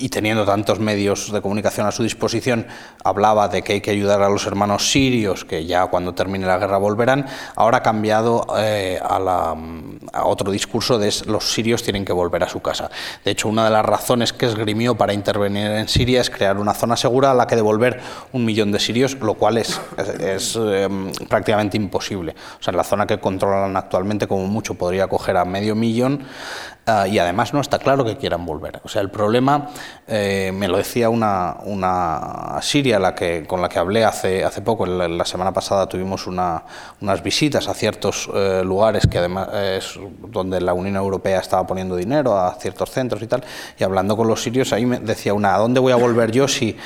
[0.00, 2.66] y teniendo tantos medios de comunicación a su disposición,
[3.04, 6.58] hablaba de que hay que ayudar a los hermanos sirios, que ya cuando termine la
[6.58, 7.26] guerra volverán,
[7.56, 9.54] ahora ha cambiado eh, a,
[10.24, 12.90] otro discurso de los sirios tienen que volver a su casa.
[13.24, 16.74] De hecho, una de las razones que esgrimió para intervenir en Siria es crear una
[16.74, 18.00] zona segura a la que devolver
[18.32, 19.80] un millón de sirios, lo cual es,
[20.20, 22.34] es, em, prácticamente imposible.
[22.58, 26.26] O sea, en la zona que controlan actualmente, como mucho, podría acoger a medio millón
[26.90, 28.80] Ah, y además no está claro que quieran volver.
[28.82, 29.68] O sea, el problema,
[30.10, 34.62] eh, me lo decía una, una siria la que, con la que hablé hace, hace
[34.62, 36.62] poco, la, semana pasada tuvimos una,
[37.02, 41.94] unas visitas a ciertos eh, lugares que además es donde la Unión Europea estaba poniendo
[41.94, 43.44] dinero, a ciertos centros y tal,
[43.78, 46.48] y hablando con los sirios, ahí me decía una, ¿a dónde voy a volver yo
[46.48, 46.76] si,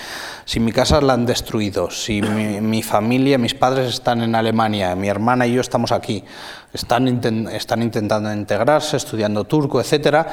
[0.44, 4.96] si mi casa la han destruido, si mi, mi familia, mis padres están en Alemania,
[4.96, 6.24] mi hermana y yo estamos aquí?
[6.72, 10.26] están, están intentando integrarse, estudiando turco, etcétera,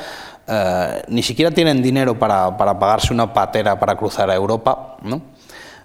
[0.51, 5.21] eh, ni siquiera tienen dinero para, para, pagarse una patera para cruzar a Europa, ¿no?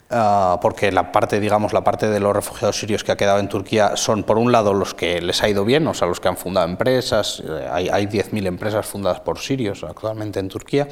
[0.08, 3.48] Eh, porque la parte, digamos, la parte de los refugiados sirios que ha quedado en
[3.48, 6.28] Turquía son, por un lado, los que les ha ido bien, o sea, los que
[6.28, 10.88] han fundado empresas, eh, hay, hay 10.000 empresas fundadas por sirios actualmente en Turquía,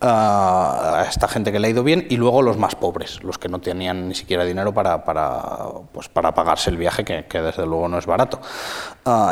[0.00, 3.48] a esta gente que le ha ido bien y luego los más pobres, los que
[3.48, 5.40] no tenían ni siquiera dinero para, para,
[5.92, 8.40] pues para pagarse el viaje, que, desde luego no es barato.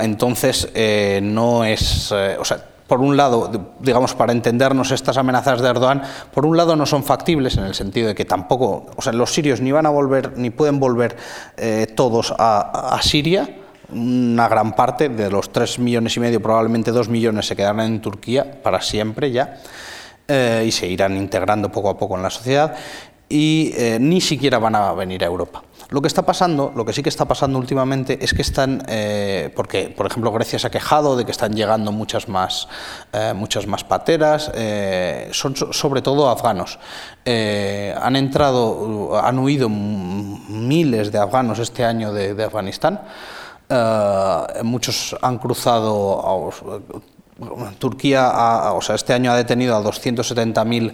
[0.00, 0.72] Entonces,
[1.20, 2.10] no es.
[2.12, 6.76] O sea, por un lado, digamos, para entendernos estas amenazas de Erdogan, por un lado
[6.76, 9.86] no son factibles en el sentido de que tampoco, o sea, los sirios ni van
[9.86, 11.16] a volver, ni pueden volver
[11.56, 13.48] eh, todos a, Siria,
[13.92, 18.00] una gran parte de los tres millones y medio, probablemente dos millones, se quedarán en
[18.00, 19.60] Turquía para siempre ya.
[20.26, 22.74] Eh, y se irán integrando poco a poco en la sociedad
[23.28, 25.62] y eh, ni siquiera van a venir a Europa.
[25.90, 29.52] Lo que está pasando, lo que sí que está pasando últimamente es que están, eh,
[29.54, 32.68] porque por ejemplo Grecia se ha quejado de que están llegando muchas más,
[33.34, 34.50] muchas más pateras,
[35.32, 36.78] son sobre todo afganos.
[37.26, 43.00] han entrado, han huido miles de afganos este año de Afganistán.
[44.62, 47.02] muchos han cruzado
[47.78, 50.92] Turquía, o sea, este año ha detenido a 270.000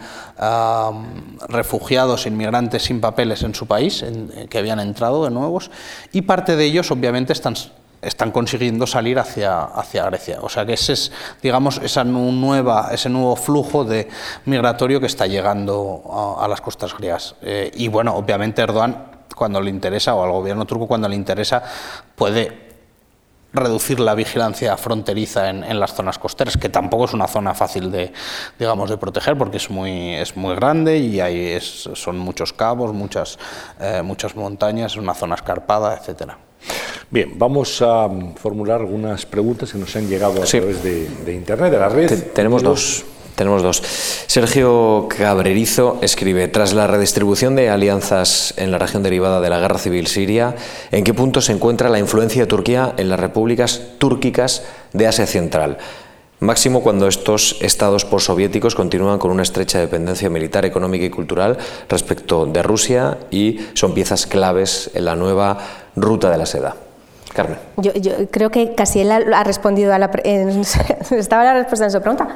[1.49, 5.71] refugiados, inmigrantes sin papeles en su país, en, que habían entrado de nuevos,
[6.13, 7.55] y parte de ellos, obviamente, están,
[8.01, 10.39] están consiguiendo salir hacia, hacia Grecia.
[10.41, 11.13] O sea que ese es,
[11.43, 14.09] digamos, ese nuevo flujo de
[14.47, 17.35] migratorio que está llegando a, las costas griegas.
[17.43, 21.63] Eh, y bueno, obviamente Erdogan, cuando le interesa, o al gobierno turco cuando le interesa,
[22.15, 22.70] puede
[23.53, 28.13] reducir la vigilancia fronteriza en, las zonas costeras, que tampoco es una zona fácil de,
[28.59, 33.39] digamos, de proteger porque es muy, es muy grande y hay son muchos cabos, muchas,
[33.81, 36.39] eh, muchas montañas, es una zona escarpada, etcétera.
[37.11, 41.79] Bien, vamos a formular algunas preguntas que nos han llegado a través de, Internet, de
[41.79, 42.23] la red.
[42.35, 43.05] tenemos dos.
[43.41, 43.83] Tenemos dos.
[44.27, 49.79] Sergio Cabrerizo escribe, tras la redistribución de alianzas en la región derivada de la guerra
[49.79, 50.57] civil siria,
[50.91, 55.27] ¿en qué punto se encuentra la influencia de Turquía en las repúblicas túrquicas de Asia
[55.27, 55.79] Central?
[56.41, 61.57] Máximo cuando estos estados postsoviéticos continúan con una estrecha dependencia militar, económica y cultural
[61.89, 65.57] respecto de Rusia y son piezas claves en la nueva
[65.97, 66.77] ruta de la seda.
[67.33, 67.57] Carmen.
[67.79, 67.93] Yo,
[68.31, 70.11] creo que casi él ha, respondido a la...
[71.11, 72.29] estaba la respuesta en su pregunta.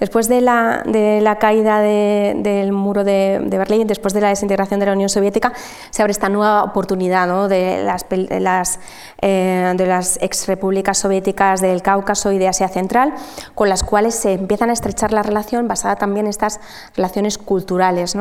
[0.00, 4.92] Después de la, de caída del muro de, Berlín, después de la desintegración de la
[4.92, 5.52] Unión Soviética,
[5.90, 8.78] se abre esta nueva oportunidad de las, de las,
[9.22, 13.14] eh, de exrepúblicas soviéticas del Cáucaso y de Asia Central,
[13.54, 16.60] con las cuales se empiezan a estrechar la relación basada también en estas
[16.96, 18.14] relaciones culturales.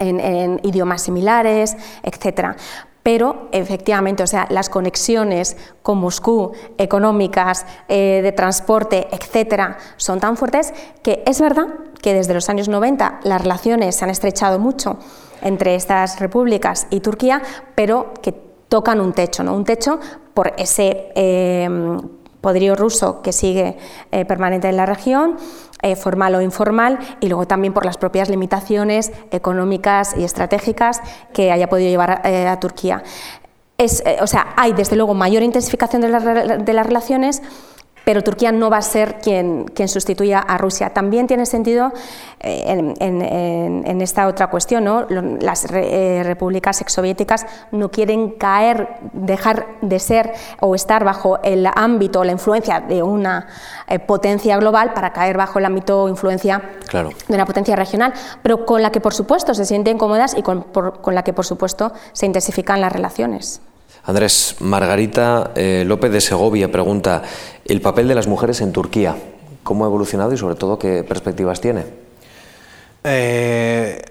[0.00, 2.56] En, idiomas similares, etcétera
[3.04, 10.38] pero efectivamente, o sea, las conexiones con Moscú, económicas, eh, de transporte, etcétera, son tan
[10.38, 11.66] fuertes que es verdad
[12.00, 14.98] que desde los años 90 las relaciones se han estrechado mucho
[15.42, 17.42] entre estas repúblicas y Turquía,
[17.74, 18.32] pero que
[18.68, 19.54] tocan un techo, ¿no?
[19.54, 20.00] un techo
[20.32, 21.68] por ese eh,
[22.40, 23.76] poderío ruso que sigue
[24.12, 25.36] eh, permanente en la región,
[25.84, 31.00] eh, formal o informal, y luego también por las propias limitaciones económicas y estratégicas
[31.32, 33.04] que haya podido llevar eh, a Turquía.
[33.78, 37.42] Es, o sea, hay desde luego mayor intensificación de, de las relaciones,
[38.04, 40.90] pero Turquía no va a ser quien, quien sustituya a Rusia.
[40.90, 41.92] También tiene sentido
[42.40, 45.06] eh, en, esta otra cuestión, ¿no?
[45.08, 52.20] las eh, repúblicas exsoviéticas no quieren caer, dejar de ser o estar bajo el ámbito
[52.20, 53.46] o la influencia de una
[53.88, 58.66] eh, potencia global para caer bajo el ámbito o influencia de una potencia regional, pero
[58.66, 60.66] con la que por supuesto se sienten cómodas y con
[61.06, 63.62] la que por supuesto se intensifican las relaciones.
[64.06, 67.22] Andrés, Margarita eh, López de Segovia pregunta,
[67.64, 69.16] ¿el papel de las mujeres en Turquía?
[69.62, 71.86] ¿Cómo ha evolucionado y sobre todo qué perspectivas tiene?
[73.02, 74.02] Eh,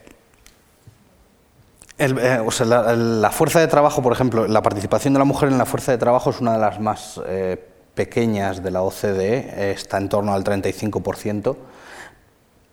[2.00, 5.92] eh, la, fuerza de trabajo, por ejemplo, la participación de la mujer en la fuerza
[5.92, 7.22] de trabajo es una de las más
[7.94, 11.56] pequeñas de la OCDE, está en torno al 35%.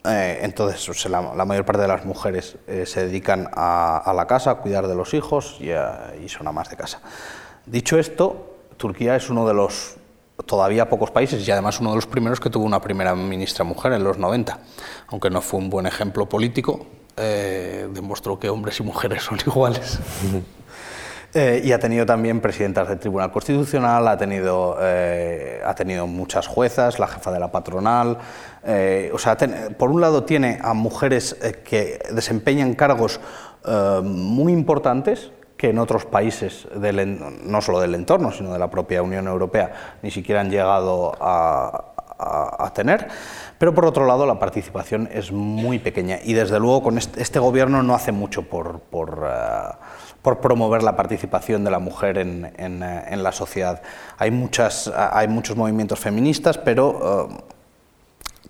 [0.05, 4.55] Eh, entonces, la, mayor parte de las mujeres eh, se dedican a, la casa, a
[4.57, 7.01] cuidar de los hijos y, son amas de casa.
[7.67, 9.97] Dicho esto, Turquía es uno de los
[10.47, 13.93] todavía pocos países y además uno de los primeros que tuvo una primera ministra mujer
[13.93, 14.59] en los 90,
[15.09, 16.87] aunque no fue un buen ejemplo político,
[17.19, 19.99] eh, demostró que hombres y mujeres son iguales.
[21.33, 26.49] Eh, y ha tenido también presidentas del Tribunal Constitucional, ha tenido, eh, ha tenido muchas
[26.49, 28.19] juezas, la jefa de la patronal.
[28.65, 29.37] Eh, o sea,
[29.79, 33.21] por un lado tiene a mujeres que desempeñan cargos
[34.03, 39.03] muy importantes que en otros países, del, no solo del entorno, sino de la propia
[39.03, 41.87] Unión Europea, ni siquiera han llegado a,
[42.75, 43.09] tener.
[43.59, 47.39] Pero por otro lado, la participación es muy pequeña y desde luego con este, este
[47.39, 49.29] gobierno no hace mucho por, por
[50.23, 53.83] por promover la participación de la mujer en, en, eh, la sociedad.
[54.19, 57.43] Hay, muchas, hay muchos movimientos feministas, pero eh,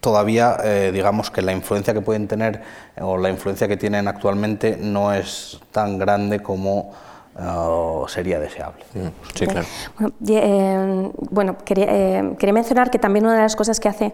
[0.01, 2.63] todavía eh, digamos que la influencia que pueden tener
[3.01, 6.93] o la influencia que tienen actualmente no es tan grande como
[8.09, 8.85] sería deseable.
[8.93, 9.67] Mm, sí, claro.
[11.31, 11.87] Bueno, quería,
[12.37, 14.13] quería, mencionar que también una de las cosas que hace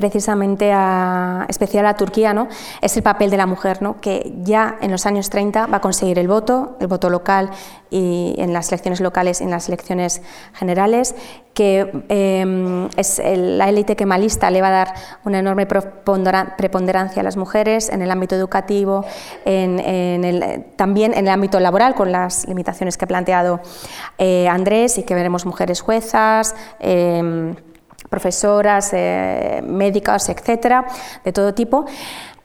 [0.00, 2.48] precisamente a, especial a Turquía, ¿no?
[2.80, 4.00] es el papel de la mujer, ¿no?
[4.00, 7.50] que ya en los años 30 va a conseguir el voto, el voto local
[7.90, 10.22] y en las elecciones locales y en las elecciones
[10.54, 11.14] generales,
[11.52, 14.94] que em, es la élite kemalista le va a dar
[15.26, 19.04] una enorme preponderancia a las mujeres en el ámbito educativo,
[19.44, 19.80] en,
[20.24, 23.60] el, también en el ámbito laboral, con las limitaciones que ha planteado
[24.16, 26.54] eh, Andrés y que veremos mujeres juezas.
[26.78, 27.54] Eh,
[28.10, 30.84] profesoras, eh, médicas, etcétera,
[31.24, 31.86] de todo tipo.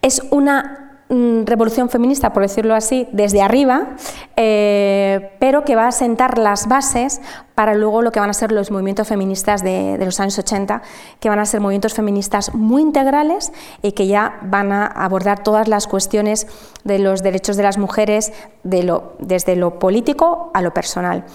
[0.02, 3.96] Es una mm, revolución feminista, por decirlo así, desde arriba,
[4.38, 7.20] eh, pero que va a sentar las bases
[7.56, 10.84] para luego lo que van a ser los movimientos feministas de, los años 80,
[11.20, 13.52] que van a ser movimientos feministas muy integrales
[13.82, 16.48] y que ya van a abordar todas las cuestiones
[16.84, 21.26] de los derechos de las mujeres de lo, desde lo político a lo personal.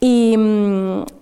[0.00, 1.17] Y, mm,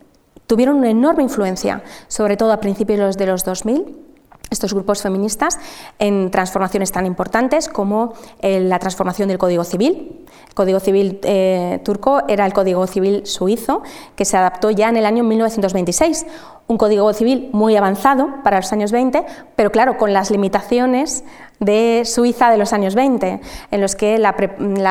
[0.47, 4.07] tuvieron una enorme influencia, sobre todo a principios de los 2000,
[4.51, 5.59] estos grupos feministas
[5.99, 10.25] en transformaciones tan importantes como eh, la transformación del Código Civil.
[10.49, 13.83] El Código Civil eh, turco era el Código Civil suizo,
[14.15, 16.27] que se adaptó ya en el año 1926.
[16.69, 19.25] Un Código Civil muy avanzado para los años 20,
[19.57, 21.25] pero claro, con las limitaciones
[21.61, 23.41] de Suiza de los años 20,
[23.71, 24.37] en los que la,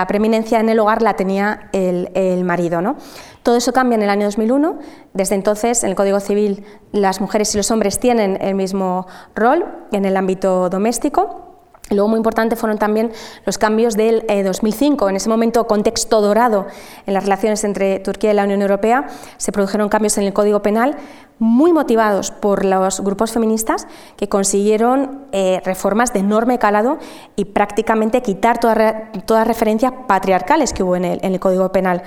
[0.07, 2.81] preeminencia en el hogar la tenía el, el marido.
[2.81, 2.95] ¿no?
[3.43, 4.79] Todo eso cambia en el año 2001.
[5.13, 9.05] Desde entonces, en el Código Civil, las mujeres y los hombres tienen el mismo
[9.35, 11.44] rol en el ámbito doméstico.
[11.91, 13.11] Luego muy importante fueron también
[13.45, 15.07] los cambios del 2005.
[15.07, 16.65] Eh, en ese momento, contexto dorado
[17.05, 19.07] en las relaciones entre Turquía y la Unión Europea,
[19.37, 20.97] se produjeron cambios en el Código Penal
[21.37, 26.97] muy motivados por los grupos feministas que consiguieron eh, reformas de enorme calado
[27.35, 32.03] y prácticamente quitar todas las referencias patriarcales que hubo en el Código Penal.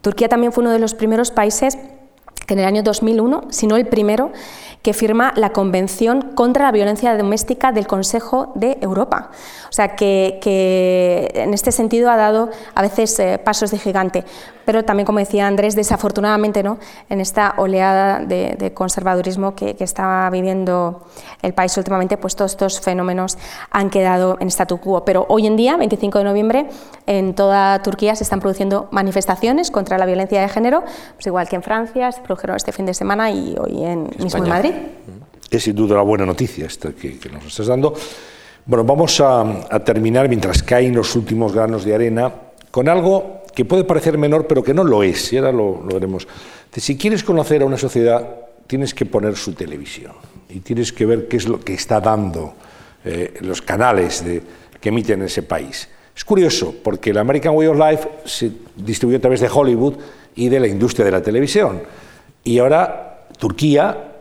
[0.00, 1.76] Turquía también fue uno de los primeros países
[2.46, 4.32] que en el año 2001, si no el primero,
[4.82, 9.30] que firma la Convención contra la Violencia Doméstica del Consejo de Europa.
[9.70, 14.24] O sea, que, en este sentido ha dado a veces eh, pasos de gigante.
[14.64, 16.78] Pero también, como decía Andrés, desafortunadamente, ¿no?
[17.08, 21.04] en esta oleada de, conservadurismo que, que, está viviendo
[21.42, 23.38] el país últimamente, pues todos estos fenómenos
[23.70, 25.04] han quedado en statu quo.
[25.04, 26.66] Pero hoy en día, 25 de noviembre,
[27.06, 30.82] en toda Turquía se están produciendo manifestaciones contra la violencia de género,
[31.14, 34.42] pues igual que en Francia, se produjeron este fin de semana y hoy en, mismo
[34.42, 34.72] en Madrid.
[35.50, 37.92] Es sin duda una buena noticia esta que, nos estás dando.
[38.64, 39.44] Bueno, vamos a,
[39.84, 42.32] terminar, mientras caen los últimos granos de arena,
[42.70, 46.26] con algo que puede parecer menor, pero que no lo es, y ahora lo, veremos.
[46.74, 48.26] Si quieres conocer a una sociedad,
[48.66, 50.12] tienes que poner su televisión
[50.48, 52.54] y tienes que ver qué es lo que está dando
[53.04, 54.24] eh, los canales
[54.80, 55.86] que emiten en ese país.
[56.16, 59.96] Es curioso, porque el American Way of Life se distribuye a través de Hollywood
[60.34, 61.82] y de la industria de la televisión.
[62.44, 64.12] Y ahora Turquía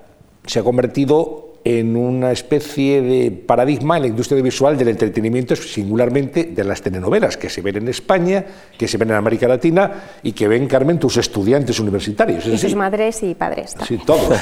[0.45, 6.45] se ha convertido en una especie de paradigma en la industria visual del entretenimiento, singularmente
[6.45, 8.43] de las telenovelas que se ven en España,
[8.77, 9.91] que se ven en América Latina
[10.23, 12.45] y que ven, Carmen, tus estudiantes universitarios.
[12.47, 13.75] y sus madres y padres.
[13.87, 14.39] Sí, todos.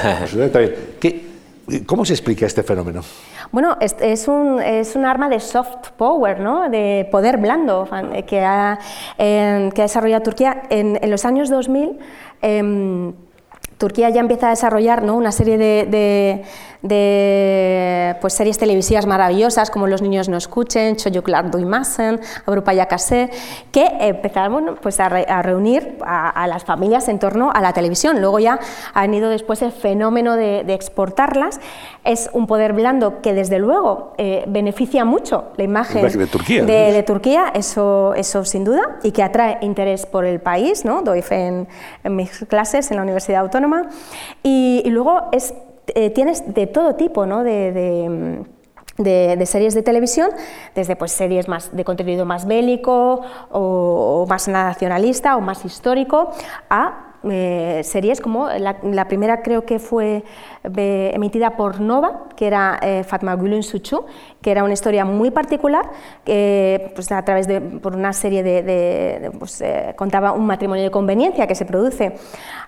[1.86, 3.02] ¿Cómo se explica este fenómeno?
[3.52, 6.68] Bueno, es, un, es un arma de soft power, ¿no?
[6.68, 7.88] de poder blando
[8.26, 8.76] que ha,
[9.16, 11.98] eh, que ha desarrollado Turquía en, en los años 2000.
[13.80, 15.16] Turquía ya empieza a desarrollar ¿no?
[15.16, 16.44] una serie de,
[16.82, 23.30] de, pues, series televisivas maravillosas como Los niños no escuchen, Çocuklar Duymasen, Avrupaya Kase,
[23.72, 28.20] que empezaron pues, a, reunir a, las familias en torno a la televisión.
[28.20, 28.60] Luego ya
[28.92, 31.58] ha venido después el fenómeno de, exportarlas.
[32.04, 37.02] Es un poder blando que desde luego eh, beneficia mucho la imagen de Turquía, de,
[37.02, 40.84] Turquía eso, eso sin duda, y que atrae interés por el país.
[40.84, 41.00] ¿no?
[41.00, 41.66] Doy fe
[42.04, 43.69] en mis clases en la Universidad Autónoma
[44.42, 45.30] y, luego
[45.94, 47.42] eh, tienes de todo tipo ¿no?
[47.42, 48.44] de,
[49.46, 50.30] series de televisión,
[50.74, 56.30] desde pues, series más de contenido más bélico o, más nacionalista o más histórico,
[56.68, 60.24] a eh, series como la, primera creo que fue
[60.64, 64.06] eh, emitida por Nova, que era eh, Fatma Gülün Suchu,
[64.40, 65.90] que era una historia muy particular,
[66.24, 69.62] que pues, a través de por una serie de, pues,
[69.96, 72.14] contaba un matrimonio de conveniencia que se produce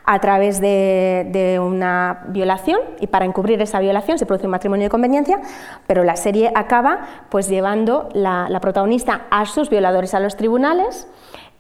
[0.05, 4.91] a través de, una violación y para encubrir esa violación se produce un matrimonio de
[4.91, 5.41] conveniencia,
[5.87, 7.01] pero la serie acaba
[7.31, 11.09] pues llevando la, la protagonista a sus violadores a los tribunales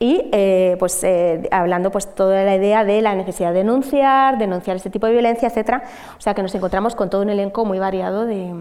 [0.02, 4.74] y eh, pues, eh, hablando pues, toda la idea de la necesidad de denunciar, denunciar
[4.74, 5.84] este tipo de violencia, etcétera.
[6.18, 8.52] O sea que nos encontramos con todo un elenco muy variado de,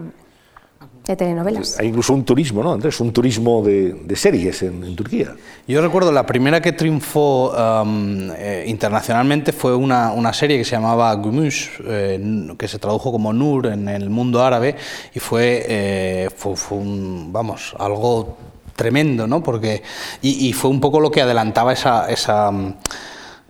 [1.02, 1.80] telenovelas.
[1.80, 3.00] Hay incluso un turismo, ¿no, Andrés?
[3.00, 5.34] Un turismo de, series en, Turquía.
[5.66, 11.12] Yo recuerdo la primera que triunfó eh, internacionalmente fue una, una, serie que se llamaba
[11.16, 14.76] Gümüş, que se tradujo como Nur en el mundo árabe
[15.12, 19.42] y fue, fue, fue un, vamos, algo tremendo, ¿no?
[19.42, 19.82] Porque,
[20.20, 22.50] y, y, fue un poco lo que adelantaba esa, esa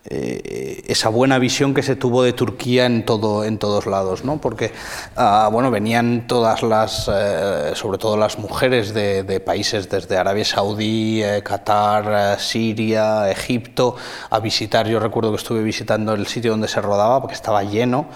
[0.04, 4.40] eh, esa buena visión que se tuvo de Turquía en, todo, en todos lados, ¿no?
[4.40, 4.72] porque
[5.14, 11.22] ah, bueno, venían todas las, eh, sobre todo las mujeres de, países desde Arabia Saudí,
[11.22, 13.94] eh, Qatar, Siria, Egipto,
[14.28, 14.88] a visitar.
[14.88, 18.06] Yo recuerdo que estuve visitando el sitio donde se rodaba porque estaba lleno,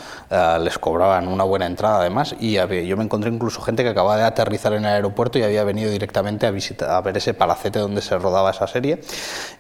[0.61, 4.25] les cobraban una buena entrada además, y yo me encontré incluso gente que acababa de
[4.25, 8.03] aterrizar en el aeropuerto y había venido directamente a, visitar, a ver ese palacete donde
[8.03, 9.01] se rodaba esa serie.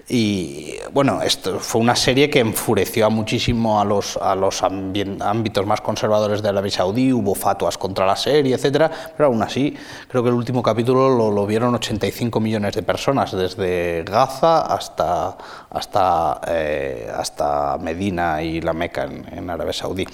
[0.08, 5.66] Y bueno, esto fue una serie que enfureció a muchísimo a los, a los ámbitos
[5.66, 9.76] más conservadores de Arabia Saudí, hubo fatuas contra la serie, etcétera, pero aún así
[10.08, 15.36] creo que el último capítulo lo, vieron 85 millones de personas, desde Gaza hasta,
[15.70, 20.06] hasta, eh, hasta Medina y la Meca en, Arabia Saudí.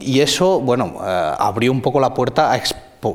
[0.00, 2.56] y eso, bueno, eh, abrió un poco la puerta a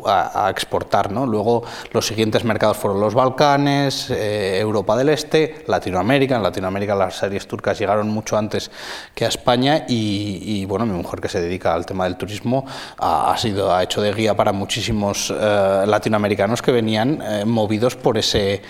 [0.05, 1.11] a, exportar.
[1.11, 1.25] ¿no?
[1.25, 6.35] Luego los siguientes mercados fueron los Balcanes, eh, Europa del Este, Latinoamérica.
[6.35, 8.71] En Latinoamérica las series turcas llegaron mucho antes
[9.13, 12.65] que a España y, bueno, mi mujer que se dedica al tema del turismo
[12.97, 18.17] ha, sido, ha hecho de guía para muchísimos eh, latinoamericanos que venían eh, movidos por
[18.17, 18.61] ese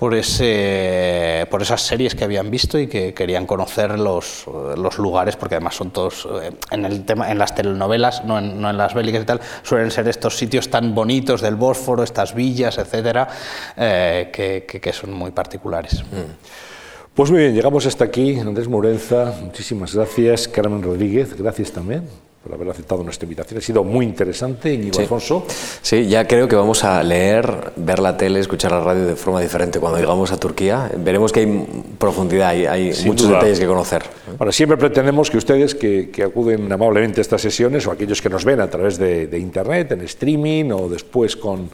[0.00, 5.36] por, ese, por esas series que habían visto y que querían conocer los, los lugares,
[5.36, 8.78] porque además son todos, eh, en, el tema, en las telenovelas, no en, no en,
[8.78, 13.28] las bélicas y tal, suelen ser estos sitios tan bonitos del Bósforo, estas villas, etcétera,
[13.76, 16.02] eh, que, que, son muy particulares.
[16.02, 17.12] Mm.
[17.12, 18.38] Pues muy bien, llegamos hasta aquí.
[18.38, 20.48] Andrés Morenza, muchísimas gracias.
[20.48, 22.29] Carmen Rodríguez, gracias también.
[22.42, 23.58] Por haber aceptado nuestra invitación.
[23.58, 25.02] Ha sido muy interesante, Íñigo Sí.
[25.02, 25.44] Alfonso.
[25.82, 29.40] Sí, ya creo que vamos a leer, ver la tele, escuchar la radio de forma
[29.42, 30.90] diferente cuando llegamos a Turquía.
[30.96, 31.66] Veremos que hay
[31.98, 33.36] profundidad, hay, hay muchos duda.
[33.38, 34.02] detalles que conocer.
[34.38, 38.30] Ahora, siempre pretendemos que ustedes que, que acuden amablemente a estas sesiones o aquellos que
[38.30, 41.68] nos ven a través de, de Internet, en streaming o después con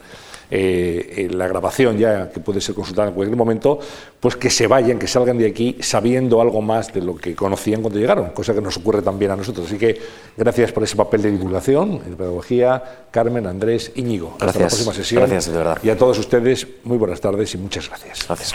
[0.49, 3.79] eh, eh, la grabación ya que puede ser consultada en cualquier momento,
[4.19, 7.81] pues que se vayan, que salgan de aquí sabiendo algo más de lo que conocían
[7.81, 9.67] cuando llegaron, cosa que nos ocurre también a nosotros.
[9.67, 9.99] Así que
[10.37, 12.81] gracias por ese papel de divulgación, de pedagogía,
[13.11, 14.31] Carmen, Andrés, Íñigo.
[14.33, 14.73] Hasta la Gracias.
[14.73, 15.21] próxima sesión.
[15.21, 15.77] Gracias, de verdad.
[15.83, 18.25] Y a todos ustedes, muy buenas tardes y muchas gracias.
[18.27, 18.53] Gracias.